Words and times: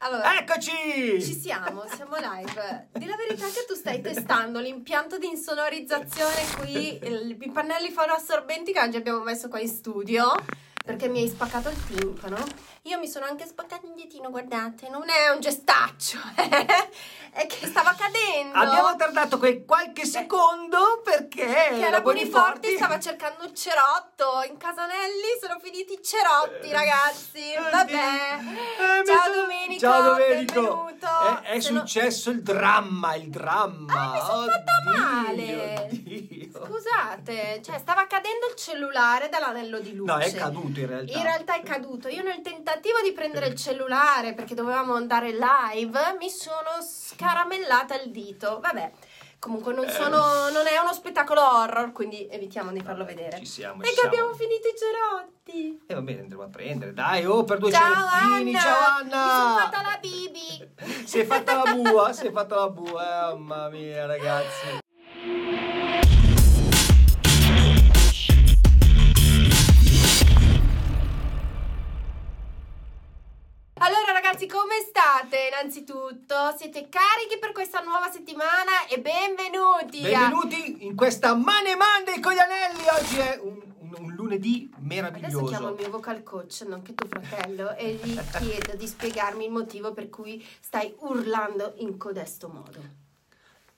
Allora, 0.00 0.38
Eccoci! 0.38 1.20
ci 1.20 1.34
siamo, 1.34 1.84
siamo 1.92 2.14
live. 2.16 2.88
Di 2.92 3.04
la 3.04 3.16
verità 3.16 3.46
che 3.46 3.64
tu 3.66 3.74
stai 3.74 4.00
testando 4.00 4.60
l'impianto 4.60 5.18
di 5.18 5.26
insonorizzazione 5.26 6.34
qui, 6.56 6.98
il- 7.02 7.36
i 7.40 7.50
pannelli 7.50 7.90
fonoassorbenti 7.90 8.72
che 8.72 8.80
oggi 8.80 8.96
abbiamo 8.96 9.24
messo 9.24 9.48
qua 9.48 9.58
in 9.58 9.66
studio, 9.66 10.32
perché 10.88 11.06
mi 11.08 11.20
hai 11.20 11.28
spaccato 11.28 11.68
il 11.68 11.76
timpano. 11.86 12.42
Io 12.84 12.98
mi 12.98 13.06
sono 13.06 13.26
anche 13.26 13.44
spaccato 13.46 13.84
il 13.84 13.92
dietino, 13.92 14.30
guardate, 14.30 14.88
non 14.88 15.02
è 15.10 15.28
un 15.28 15.38
gestaccio, 15.38 16.16
è 17.30 17.44
che 17.46 17.66
stava 17.66 17.94
cadendo. 17.94 18.56
Abbiamo 18.56 18.96
tardato 18.96 19.36
quel 19.36 19.66
qualche 19.66 20.06
secondo 20.06 21.02
perché 21.04 21.44
che 21.44 21.90
la 21.90 22.00
Boniforti 22.00 22.74
stava 22.76 22.98
cercando 22.98 23.44
un 23.44 23.54
cerotto 23.54 24.40
in 24.48 24.56
Casanelli 24.56 25.36
sono 25.38 25.58
finiti 25.62 25.92
i 25.92 26.00
cerotti 26.02 26.70
ragazzi 26.72 27.52
Eh, 27.52 27.70
vabbè 27.70 27.92
eh, 27.92 29.04
ciao 29.04 29.22
sono- 29.24 29.34
Domenico 29.42 29.80
Ciao 29.80 30.02
Domenico! 30.02 30.54
benvenuto 30.62 31.42
È, 31.42 31.48
è 31.50 31.60
Se 31.60 31.70
no- 31.72 31.80
successo 31.80 32.30
il 32.30 32.42
dramma, 32.42 33.14
il 33.16 33.28
dramma. 33.28 33.92
Ah, 33.92 34.12
mi 34.12 34.20
son 34.20 34.46
fatta 34.48 34.72
male. 34.86 35.88
oddio. 35.92 36.37
Scusate 36.66 37.60
cioè 37.62 37.78
stava 37.78 38.06
cadendo 38.06 38.46
il 38.48 38.54
cellulare 38.56 39.28
dall'anello 39.28 39.78
di 39.80 39.94
luce 39.94 40.12
No, 40.12 40.18
è 40.18 40.32
caduto 40.32 40.80
in 40.80 40.86
realtà. 40.86 41.16
in 41.16 41.22
realtà 41.22 41.54
è 41.56 41.62
caduto. 41.62 42.08
Io 42.08 42.22
nel 42.22 42.40
tentativo 42.40 43.00
di 43.02 43.12
prendere 43.12 43.46
il 43.46 43.54
cellulare 43.56 44.34
perché 44.34 44.54
dovevamo 44.54 44.94
andare 44.94 45.30
live, 45.32 46.16
mi 46.18 46.30
sono 46.30 46.80
scaramellata 46.80 48.00
il 48.00 48.10
dito. 48.10 48.58
Vabbè, 48.60 48.90
comunque 49.38 49.72
non, 49.74 49.88
sono, 49.88 50.48
non 50.50 50.66
è 50.66 50.78
uno 50.78 50.92
spettacolo 50.92 51.40
horror, 51.42 51.92
quindi 51.92 52.26
evitiamo 52.30 52.72
di 52.72 52.80
farlo 52.80 53.04
vedere. 53.04 53.38
Ci 53.38 53.46
siamo, 53.46 53.82
E 53.82 53.86
ci 53.86 53.90
che 53.94 54.00
siamo. 54.00 54.08
abbiamo 54.14 54.34
finito 54.34 54.68
i 54.68 54.74
cerotti. 54.76 55.82
E 55.86 55.94
va 55.94 56.00
bene, 56.02 56.20
andremo 56.20 56.42
a 56.42 56.48
prendere. 56.48 56.92
Dai, 56.92 57.24
oh, 57.26 57.44
per 57.44 57.58
due 57.58 57.70
Ciao 57.70 58.08
cerottini. 58.08 58.56
Anna! 58.56 58.60
Ciao 58.60 59.04
Mi 59.04 59.10
sono 59.10 59.22
Anna! 59.22 59.60
fatta 59.62 59.82
la 59.82 59.98
bibi. 60.00 60.46
Si 61.08 61.18
è 61.20 61.24
fatta 61.24 61.62
la 61.62 61.72
bua, 61.72 62.12
si 62.12 62.26
è 62.26 62.30
fatta 62.32 62.56
la 62.56 62.68
bua. 62.70 63.30
eh, 63.30 63.34
Mamma 63.38 63.68
mia, 63.70 64.04
ragazzi. 64.06 64.78
State? 74.98 75.36
Innanzitutto, 75.52 76.34
siete 76.56 76.88
carichi 76.88 77.38
per 77.38 77.52
questa 77.52 77.80
nuova 77.80 78.10
settimana 78.10 78.86
e 78.90 78.98
benvenuti. 78.98 80.00
Benvenuti 80.00 80.84
in 80.86 80.96
questa 80.96 81.34
Mane 81.36 81.76
Monday 81.76 82.18
con 82.20 82.32
gli 82.32 82.38
anelli. 82.38 82.82
Oggi 82.98 83.18
è 83.18 83.38
un, 83.40 83.62
un- 83.78 83.94
un 83.96 84.12
lunedì 84.14 84.68
meraviglioso. 84.80 85.38
Adesso 85.38 85.50
chiamo 85.50 85.68
il 85.68 85.76
mio 85.78 85.90
vocal 85.90 86.22
coach, 86.24 86.64
nonché 86.66 86.94
tuo 86.94 87.06
fratello, 87.08 87.76
e 87.76 87.92
gli 88.02 88.18
chiedo 88.38 88.74
di 88.74 88.86
spiegarmi 88.88 89.44
il 89.44 89.52
motivo 89.52 89.92
per 89.92 90.10
cui 90.10 90.44
stai 90.60 90.92
urlando 90.98 91.74
in 91.76 91.96
codesto 91.96 92.48
modo. 92.48 93.06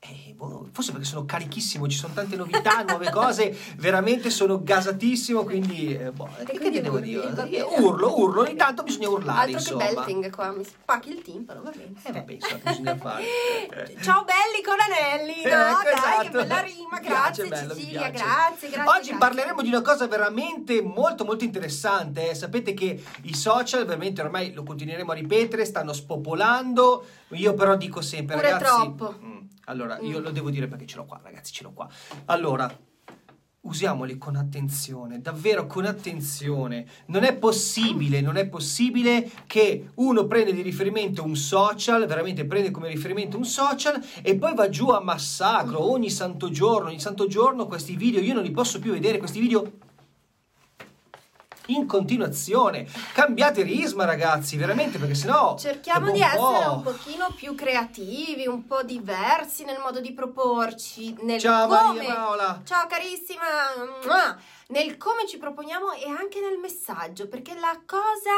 Eh, 0.02 0.32
boh, 0.32 0.66
forse 0.72 0.92
perché 0.92 1.06
sono 1.06 1.26
carichissimo, 1.26 1.86
ci 1.86 1.98
sono 1.98 2.14
tante 2.14 2.34
novità, 2.34 2.82
nuove 2.88 3.10
cose, 3.10 3.54
veramente 3.76 4.30
sono 4.30 4.62
gasatissimo, 4.62 5.44
quindi 5.44 5.94
eh, 5.94 6.10
boh, 6.10 6.26
che, 6.42 6.58
che 6.58 6.70
ti 6.70 6.80
devo 6.80 7.00
dire? 7.00 7.28
bene. 7.28 7.60
urlo, 7.60 8.18
urlo, 8.18 8.40
ogni 8.40 8.56
tanto 8.56 8.82
bisogna 8.82 9.10
urlare, 9.10 9.52
Altro 9.52 9.76
che 9.76 9.84
insomma. 9.84 10.02
belting 10.02 10.30
qua, 10.30 10.52
mi 10.52 10.64
spacchi 10.64 11.10
il 11.10 11.20
timpano, 11.20 11.60
va 11.60 11.68
bene. 11.70 11.92
Eh, 12.02 12.12
vabbè, 12.12 12.32
insomma, 12.32 12.60
bisogna 12.70 12.96
fare. 12.96 13.22
Eh. 13.24 13.96
Ciao 14.00 14.24
belli 14.24 14.62
con 14.64 14.76
anelli, 14.80 15.42
no? 15.44 15.50
Ecco, 15.50 15.82
Dai, 15.82 15.92
esatto. 15.92 16.22
che 16.22 16.30
bella 16.30 16.60
rima, 16.62 16.98
grazie 17.04 17.44
piace, 17.44 17.48
bello, 17.48 17.74
Cecilia, 17.74 18.08
grazie, 18.08 18.68
grazie. 18.70 18.78
Oggi 18.80 18.88
grazie. 19.10 19.16
parleremo 19.18 19.60
di 19.60 19.68
una 19.68 19.82
cosa 19.82 20.06
veramente 20.06 20.80
molto 20.80 21.26
molto 21.26 21.44
interessante. 21.44 22.30
eh. 22.30 22.34
Sapete 22.34 22.72
che 22.72 23.02
i 23.24 23.34
social, 23.34 23.84
veramente 23.84 24.22
ormai 24.22 24.54
lo 24.54 24.62
continueremo 24.62 25.12
a 25.12 25.14
ripetere, 25.14 25.66
stanno 25.66 25.92
spopolando. 25.92 27.04
Io 27.32 27.52
però 27.52 27.76
dico 27.76 28.00
sempre, 28.00 28.36
Pure 28.36 28.50
ragazzi. 28.50 28.74
troppo. 28.74 29.29
Mm, 29.70 29.80
Allora, 29.80 29.98
io 30.00 30.18
Mm. 30.18 30.22
lo 30.22 30.30
devo 30.30 30.50
dire 30.50 30.66
perché 30.66 30.86
ce 30.86 30.96
l'ho 30.96 31.04
qua, 31.04 31.20
ragazzi, 31.22 31.52
ce 31.52 31.62
l'ho 31.62 31.72
qua. 31.72 31.88
Allora, 32.26 32.70
usiamoli 33.62 34.16
con 34.16 34.36
attenzione, 34.36 35.20
davvero 35.20 35.66
con 35.66 35.84
attenzione. 35.84 36.86
Non 37.06 37.24
è 37.24 37.34
possibile, 37.36 38.20
non 38.22 38.36
è 38.36 38.48
possibile 38.48 39.30
che 39.46 39.90
uno 39.96 40.26
prende 40.26 40.52
di 40.52 40.62
riferimento 40.62 41.22
un 41.22 41.36
social, 41.36 42.06
veramente 42.06 42.46
prende 42.46 42.70
come 42.70 42.88
riferimento 42.88 43.36
un 43.36 43.44
social 43.44 44.02
e 44.22 44.36
poi 44.36 44.54
va 44.54 44.68
giù 44.70 44.88
a 44.88 45.00
massacro 45.00 45.90
ogni 45.90 46.10
santo 46.10 46.50
giorno, 46.50 46.88
ogni 46.88 47.00
santo 47.00 47.26
giorno 47.26 47.66
questi 47.66 47.96
video, 47.96 48.20
io 48.20 48.34
non 48.34 48.42
li 48.42 48.50
posso 48.50 48.78
più 48.78 48.92
vedere, 48.92 49.18
questi 49.18 49.40
video 49.40 49.70
in 51.74 51.86
continuazione. 51.86 52.86
Cambiate 53.12 53.62
risma, 53.62 54.04
ragazzi, 54.04 54.56
veramente, 54.56 54.98
perché 54.98 55.14
sennò 55.14 55.56
Cerchiamo 55.58 56.10
di 56.10 56.20
essere 56.20 56.38
po'- 56.38 56.72
un 56.72 56.82
pochino 56.82 57.32
più 57.34 57.54
creativi, 57.54 58.46
un 58.46 58.66
po' 58.66 58.82
diversi 58.82 59.64
nel 59.64 59.78
modo 59.78 60.00
di 60.00 60.12
proporci, 60.12 61.16
nel 61.22 61.40
Ciao 61.40 61.66
come. 61.68 61.94
Maria 61.94 62.14
Paola. 62.14 62.62
Ciao 62.64 62.86
carissima, 62.86 63.44
nel 64.68 64.96
come 64.96 65.26
ci 65.26 65.38
proponiamo 65.38 65.92
e 65.92 66.08
anche 66.08 66.40
nel 66.40 66.58
messaggio, 66.58 67.28
perché 67.28 67.54
la 67.54 67.80
cosa, 67.86 68.30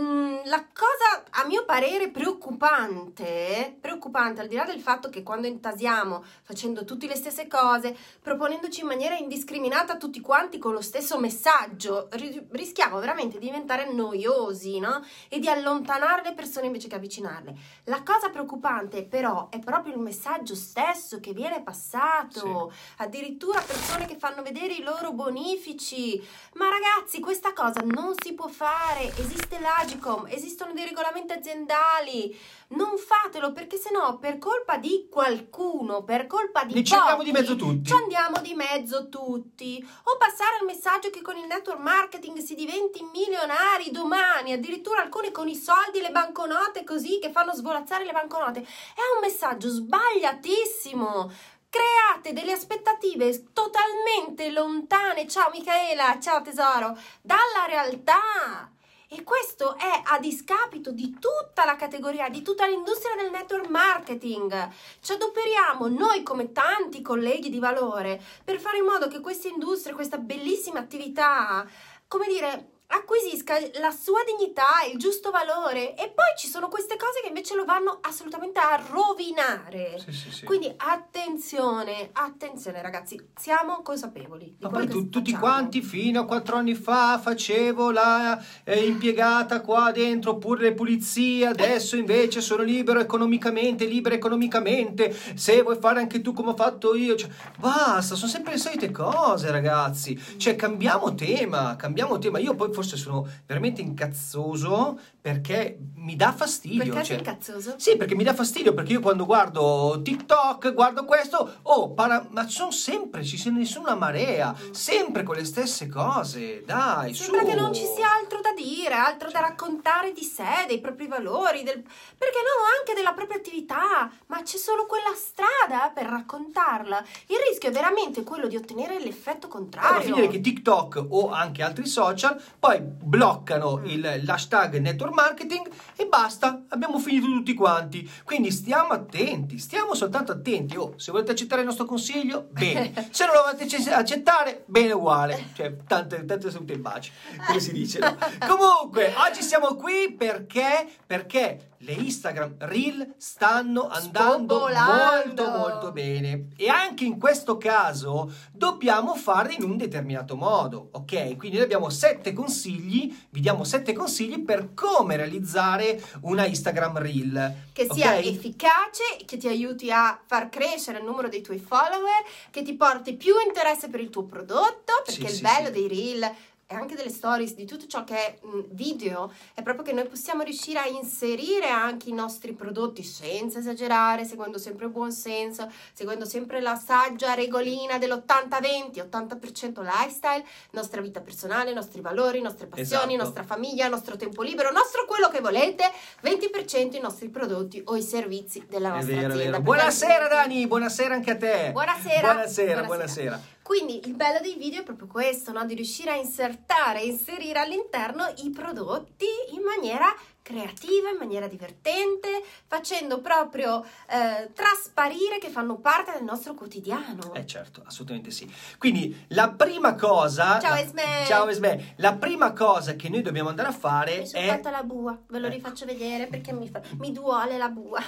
mm, 0.00 0.36
la 0.44 0.66
cosa 0.72 1.24
a 1.30 1.46
mio 1.46 1.64
parere 1.64 2.08
preoccupante, 2.10 3.76
preoccupante 3.80 4.40
al 4.40 4.48
di 4.48 4.54
là 4.54 4.64
del 4.64 4.80
fatto 4.80 5.08
che 5.10 5.22
quando 5.22 5.46
intasiamo 5.46 6.24
facendo 6.42 6.84
tutte 6.84 7.06
le 7.06 7.14
stesse 7.14 7.46
cose, 7.46 7.96
proponendoci 8.22 8.80
in 8.80 8.86
maniera 8.86 9.16
indiscriminata 9.16 9.96
tutti 9.96 10.20
quanti 10.20 10.58
con 10.58 10.72
lo 10.72 10.80
stesso 10.80 11.18
messaggio, 11.18 12.08
ri- 12.12 12.46
rischiamo 12.50 12.98
veramente 12.98 13.38
di 13.38 13.46
diventare 13.46 13.92
noiosi, 13.92 14.78
no? 14.78 15.04
E 15.28 15.38
di 15.38 15.48
allontanare 15.48 16.22
le 16.22 16.34
persone 16.34 16.66
invece 16.66 16.88
che 16.88 16.96
avvicinarle. 16.96 17.54
La 17.84 18.02
cosa 18.02 18.30
preoccupante 18.30 19.04
però 19.04 19.48
è 19.50 19.58
proprio 19.58 19.94
il 19.94 20.00
messaggio 20.00 20.54
stesso 20.54 21.20
che 21.20 21.32
viene 21.32 21.62
passato 21.62 22.72
addirittura 22.96 23.60
persone 23.60 24.06
che 24.06 24.16
fanno 24.16 24.42
vedere 24.42 24.74
i 24.74 24.82
loro 24.82 25.12
bonifici. 25.12 26.22
Ma 26.54 26.66
ragazzi, 26.68 27.20
questa 27.20 27.52
cosa 27.52 27.80
non 27.84 28.14
si 28.22 28.34
può 28.34 28.48
fare. 28.48 29.12
Esiste 29.16 29.58
l'Agicom, 29.86 30.26
esistono 30.28 30.72
dei 30.72 30.84
regolamenti 30.84 31.32
aziendali. 31.32 32.36
Non 32.68 32.98
fatelo 32.98 33.52
perché 33.52 33.76
sennò 33.76 34.18
per 34.18 34.38
colpa 34.38 34.76
di 34.76 35.06
qualcuno, 35.08 36.02
per 36.02 36.26
colpa 36.26 36.64
di 36.64 36.74
Li 36.74 36.84
ci 36.84 36.94
andiamo 36.94 37.22
di 37.22 37.30
mezzo 37.30 37.54
tutti. 37.54 37.84
Ci 37.84 37.92
andiamo 37.92 38.40
di 38.40 38.54
mezzo 38.54 39.08
tutti. 39.08 39.88
O 40.04 40.16
passare 40.16 40.58
il 40.60 40.66
messaggio 40.66 41.10
che 41.10 41.22
con 41.22 41.36
il 41.36 41.46
network 41.46 41.78
marketing 41.78 42.38
si 42.38 42.56
diventi 42.56 43.04
milionari 43.12 43.92
domani, 43.92 44.52
addirittura 44.52 45.02
alcuni 45.02 45.30
con 45.30 45.48
i 45.48 45.54
soldi, 45.54 46.00
le 46.00 46.10
banconote 46.10 46.82
così 46.82 47.20
che 47.20 47.30
fanno 47.30 47.54
svolazzare 47.54 48.04
le 48.04 48.12
banconote. 48.12 48.60
È 48.60 49.14
un 49.14 49.20
messaggio 49.20 49.68
sbagliatissimo. 49.68 51.32
Create 51.68 52.32
delle 52.32 52.52
aspettative 52.52 53.52
totalmente 53.52 54.50
lontane, 54.50 55.28
ciao 55.28 55.50
Michaela, 55.52 56.18
ciao 56.20 56.40
tesoro, 56.40 56.96
dalla 57.20 57.66
realtà. 57.68 58.70
E 59.08 59.22
questo 59.22 59.76
è 59.76 60.02
a 60.04 60.18
discapito 60.18 60.90
di 60.90 61.16
tutta 61.20 61.64
la 61.64 61.76
categoria, 61.76 62.28
di 62.28 62.42
tutta 62.42 62.66
l'industria 62.66 63.14
del 63.14 63.30
network 63.30 63.68
marketing. 63.68 64.70
Ci 65.00 65.12
adoperiamo 65.12 65.86
noi 65.86 66.24
come 66.24 66.50
tanti 66.50 67.02
colleghi 67.02 67.48
di 67.48 67.60
valore 67.60 68.20
per 68.42 68.58
fare 68.58 68.78
in 68.78 68.84
modo 68.84 69.06
che 69.06 69.20
questa 69.20 69.46
industria, 69.46 69.94
questa 69.94 70.18
bellissima 70.18 70.80
attività, 70.80 71.64
come 72.08 72.26
dire, 72.26 72.75
acquisisca 72.88 73.58
la 73.80 73.90
sua 73.90 74.20
dignità, 74.24 74.84
il 74.90 74.98
giusto 74.98 75.30
valore 75.30 75.94
e 75.96 76.08
poi 76.08 76.26
ci 76.36 76.46
sono 76.48 76.68
queste 76.68 76.96
cose 76.96 77.20
che 77.20 77.28
invece 77.28 77.54
lo 77.54 77.64
vanno 77.64 77.98
assolutamente 78.02 78.60
a 78.60 78.80
rovinare. 78.90 79.98
Sì, 79.98 80.12
sì, 80.12 80.30
sì. 80.30 80.44
Quindi 80.44 80.72
attenzione, 80.76 82.10
attenzione 82.12 82.82
ragazzi, 82.82 83.30
siamo 83.36 83.82
consapevoli. 83.82 84.56
Ma 84.60 84.68
poi 84.68 84.86
tu- 84.86 85.08
tutti 85.08 85.32
quanti 85.32 85.82
fino 85.82 86.20
a 86.20 86.24
quattro 86.26 86.56
anni 86.56 86.74
fa 86.74 87.18
facevo 87.18 87.90
la 87.90 88.42
eh, 88.64 88.86
impiegata 88.86 89.60
qua 89.60 89.90
dentro 89.92 90.32
oppure 90.32 90.62
le 90.62 90.74
pulizie, 90.74 91.46
adesso 91.46 91.96
invece 91.96 92.40
sono 92.40 92.62
libero 92.62 93.00
economicamente, 93.00 93.84
libero 93.86 94.14
economicamente, 94.14 95.14
se 95.34 95.62
vuoi 95.62 95.78
fare 95.80 96.00
anche 96.00 96.20
tu 96.20 96.32
come 96.32 96.50
ho 96.50 96.56
fatto 96.56 96.94
io, 96.94 97.16
cioè, 97.16 97.30
basta, 97.58 98.14
sono 98.14 98.30
sempre 98.30 98.52
le 98.52 98.58
solite 98.58 98.90
cose 98.90 99.50
ragazzi, 99.50 100.18
cioè 100.36 100.54
cambiamo 100.56 101.14
tema, 101.14 101.76
cambiamo 101.76 102.18
tema, 102.18 102.38
io 102.38 102.54
poi 102.54 102.70
forse 102.76 102.98
sono 102.98 103.26
veramente 103.46 103.80
incazzoso 103.80 104.98
perché 105.18 105.78
mi 105.94 106.14
dà 106.14 106.32
fastidio. 106.32 106.84
Perché 106.84 107.04
cioè- 107.04 107.16
sei 107.16 107.24
cazzoso? 107.24 107.74
sì, 107.78 107.96
perché 107.96 108.14
mi 108.14 108.22
dà 108.22 108.34
fastidio, 108.34 108.74
perché 108.74 108.92
io 108.92 109.00
quando 109.00 109.24
guardo 109.24 110.00
TikTok, 110.04 110.74
guardo 110.74 111.04
questo, 111.04 111.56
oh, 111.62 111.90
para- 111.94 112.26
ma 112.30 112.46
sono 112.48 112.70
sempre, 112.70 113.24
ci 113.24 113.38
sono 113.38 113.56
nessuna 113.56 113.94
marea, 113.94 114.54
sempre 114.72 115.22
con 115.22 115.36
le 115.36 115.44
stesse 115.44 115.88
cose, 115.88 116.62
dai, 116.64 117.14
Sembra 117.14 117.40
su. 117.40 117.46
che 117.46 117.54
non 117.54 117.72
ci 117.72 117.84
sia 117.86 118.12
altro 118.20 118.40
da 118.40 118.52
dire, 118.52 118.94
altro 118.94 119.30
da 119.30 119.40
raccontare 119.40 120.12
di 120.12 120.22
sé, 120.22 120.66
dei 120.68 120.80
propri 120.80 121.06
valori, 121.08 121.62
del... 121.62 121.82
perché 121.82 122.38
no, 122.44 122.64
anche 122.78 122.94
della 122.94 123.12
propria 123.14 123.38
attività, 123.38 124.10
ma 124.26 124.42
c'è 124.42 124.58
solo 124.58 124.84
quella 124.86 125.14
strada 125.16 125.90
per 125.94 126.06
raccontarla. 126.06 127.02
Il 127.28 127.36
rischio 127.48 127.70
è 127.70 127.72
veramente 127.72 128.22
quello 128.22 128.46
di 128.46 128.56
ottenere 128.56 129.00
l'effetto 129.00 129.48
contrario. 129.48 129.98
a 129.98 130.00
finire 130.02 130.28
che 130.28 130.40
TikTok 130.40 131.06
o 131.08 131.30
anche 131.30 131.62
altri 131.62 131.86
social 131.86 132.40
poi 132.66 132.80
bloccano 132.82 133.76
Mm. 133.76 133.84
il- 133.86 134.20
l'hashtag 134.24 134.78
network 134.78 135.14
marketing 135.14 135.68
e 135.94 136.06
basta, 136.06 136.64
abbiamo 136.70 136.98
finito 136.98 137.26
tutti 137.26 137.54
quanti. 137.54 138.10
Quindi 138.24 138.50
stiamo 138.50 138.88
attenti, 138.88 139.58
stiamo 139.58 139.94
soltanto 139.94 140.32
attenti. 140.32 140.76
Oh, 140.76 140.94
se 140.96 141.12
volete 141.12 141.30
accettare 141.30 141.60
il 141.60 141.66
nostro 141.68 141.84
consiglio, 141.84 142.48
bene. 142.50 142.92
Se 143.10 143.24
non 143.24 143.34
lo 143.36 143.42
volete 143.52 143.90
accettare, 143.92 144.64
bene 144.66 144.92
uguale. 144.92 145.50
Cioè, 145.54 145.76
tante, 145.86 146.24
tante 146.24 146.50
salute 146.50 146.72
e 146.72 146.78
baci, 146.78 147.12
come 147.46 147.60
si 147.60 147.70
dice. 147.72 148.00
No? 148.00 148.16
Comunque, 148.48 149.14
oggi 149.28 149.42
siamo 149.42 149.76
qui 149.76 150.12
perché, 150.12 150.88
perché 151.06 151.74
le 151.78 151.92
Instagram 151.92 152.56
Reel 152.58 153.14
stanno 153.16 153.88
andando 153.88 154.54
Spopolando. 154.54 155.44
molto 155.44 155.58
molto 155.58 155.92
bene 155.92 156.48
e 156.56 156.68
anche 156.68 157.04
in 157.04 157.18
questo 157.18 157.56
caso 157.58 158.32
dobbiamo 158.52 159.14
farle 159.14 159.54
in 159.54 159.62
un 159.62 159.76
determinato 159.76 160.36
modo, 160.36 160.88
ok? 160.92 161.36
Quindi 161.36 161.56
noi 161.56 161.64
abbiamo 161.64 161.90
sette 161.90 162.32
consigli, 162.32 163.14
vi 163.30 163.40
diamo 163.40 163.64
sette 163.64 163.92
consigli 163.92 164.42
per 164.42 164.74
come 164.74 165.16
realizzare 165.16 166.02
una 166.22 166.46
Instagram 166.46 166.98
Reel. 166.98 167.54
che 167.72 167.88
sia 167.92 168.16
ok? 168.16 168.24
efficace, 168.26 169.02
che 169.24 169.36
ti 169.36 169.48
aiuti 169.48 169.90
a 169.90 170.18
far 170.24 170.48
crescere 170.48 170.98
il 170.98 171.04
numero 171.04 171.28
dei 171.28 171.42
tuoi 171.42 171.58
follower, 171.58 172.24
che 172.50 172.62
ti 172.62 172.74
porti 172.74 173.14
più 173.14 173.34
interesse 173.46 173.88
per 173.88 174.00
il 174.00 174.10
tuo 174.10 174.24
prodotto, 174.24 174.92
perché 175.04 175.26
Sì, 175.28 175.32
il 175.32 175.36
sì, 175.36 175.42
bello 175.42 175.66
sì. 175.66 175.72
dei 175.72 175.88
reel 175.88 176.34
e 176.68 176.74
anche 176.74 176.96
delle 176.96 177.10
stories, 177.10 177.54
di 177.54 177.64
tutto 177.64 177.86
ciò 177.86 178.02
che 178.02 178.14
è 178.16 178.38
video, 178.70 179.32
è 179.54 179.62
proprio 179.62 179.84
che 179.84 179.92
noi 179.92 180.06
possiamo 180.08 180.42
riuscire 180.42 180.80
a 180.80 180.86
inserire 180.86 181.68
anche 181.68 182.08
i 182.08 182.12
nostri 182.12 182.54
prodotti 182.54 183.04
senza 183.04 183.60
esagerare, 183.60 184.24
seguendo 184.24 184.58
sempre 184.58 184.86
il 184.86 184.90
buon 184.90 185.12
senso, 185.12 185.70
seguendo 185.92 186.24
sempre 186.24 186.60
la 186.60 186.74
saggia 186.74 187.34
regolina 187.34 187.98
dell'80-20, 187.98 189.08
80% 189.08 189.80
lifestyle, 189.80 190.44
nostra 190.70 191.00
vita 191.00 191.20
personale, 191.20 191.70
i 191.70 191.74
nostri 191.74 192.00
valori, 192.00 192.40
nostre 192.40 192.66
passioni, 192.66 193.14
Esatto. 193.14 193.22
nostra 193.22 193.44
famiglia, 193.44 193.86
nostro 193.86 194.16
tempo 194.16 194.42
libero, 194.42 194.72
nostro 194.72 195.04
quello 195.06 195.28
che 195.28 195.40
volete, 195.40 195.84
20% 196.22 196.96
i 196.96 197.00
nostri 197.00 197.28
prodotti 197.28 197.80
o 197.84 197.94
i 197.94 198.02
servizi 198.02 198.64
della 198.68 198.88
nostra 198.88 199.14
vero, 199.14 199.34
azienda. 199.34 199.60
Buonasera 199.60 200.26
Dani, 200.26 200.66
buonasera 200.66 201.14
anche 201.14 201.30
a 201.30 201.36
te. 201.36 201.70
Buonasera. 201.70 202.32
Buonasera, 202.32 202.82
Buonasera. 202.82 202.82
buonasera. 202.82 203.54
Quindi 203.66 204.00
il 204.06 204.14
bello 204.14 204.38
dei 204.40 204.54
video 204.54 204.82
è 204.82 204.84
proprio 204.84 205.08
questo, 205.08 205.50
no? 205.50 205.64
di 205.64 205.74
riuscire 205.74 206.12
a 206.12 206.14
insertare, 206.14 207.02
inserire 207.02 207.58
all'interno 207.58 208.32
i 208.44 208.50
prodotti 208.50 209.26
in 209.54 209.62
maniera 209.62 210.06
creativa, 210.40 211.10
in 211.10 211.16
maniera 211.18 211.48
divertente, 211.48 212.44
facendo 212.68 213.20
proprio 213.20 213.84
eh, 214.08 214.52
trasparire 214.52 215.38
che 215.40 215.48
fanno 215.48 215.78
parte 215.78 216.12
del 216.12 216.22
nostro 216.22 216.54
quotidiano. 216.54 217.34
Eh 217.34 217.44
certo, 217.44 217.82
assolutamente 217.84 218.30
sì. 218.30 218.48
Quindi 218.78 219.24
la 219.30 219.50
prima 219.50 219.96
cosa 219.96 220.60
Ciao 220.60 220.76
Esme. 220.76 221.02
Ciao 221.26 221.48
Esme. 221.48 221.94
La 221.96 222.14
prima 222.14 222.52
cosa 222.52 222.94
che 222.94 223.08
noi 223.08 223.22
dobbiamo 223.22 223.48
andare 223.48 223.70
a 223.70 223.72
fare 223.72 224.18
Mi 224.18 224.26
sono 224.28 224.44
è 224.44 224.46
fatta 224.46 224.70
la 224.70 224.84
bua, 224.84 225.18
ve 225.26 225.40
lo 225.40 225.46
Ecco. 225.48 225.56
rifaccio 225.56 225.84
vedere 225.86 226.28
perché 226.28 226.52
mi, 226.52 226.68
fa- 226.68 226.82
mi 226.98 227.10
duole 227.10 227.58
la 227.58 227.68
bua. 227.68 228.00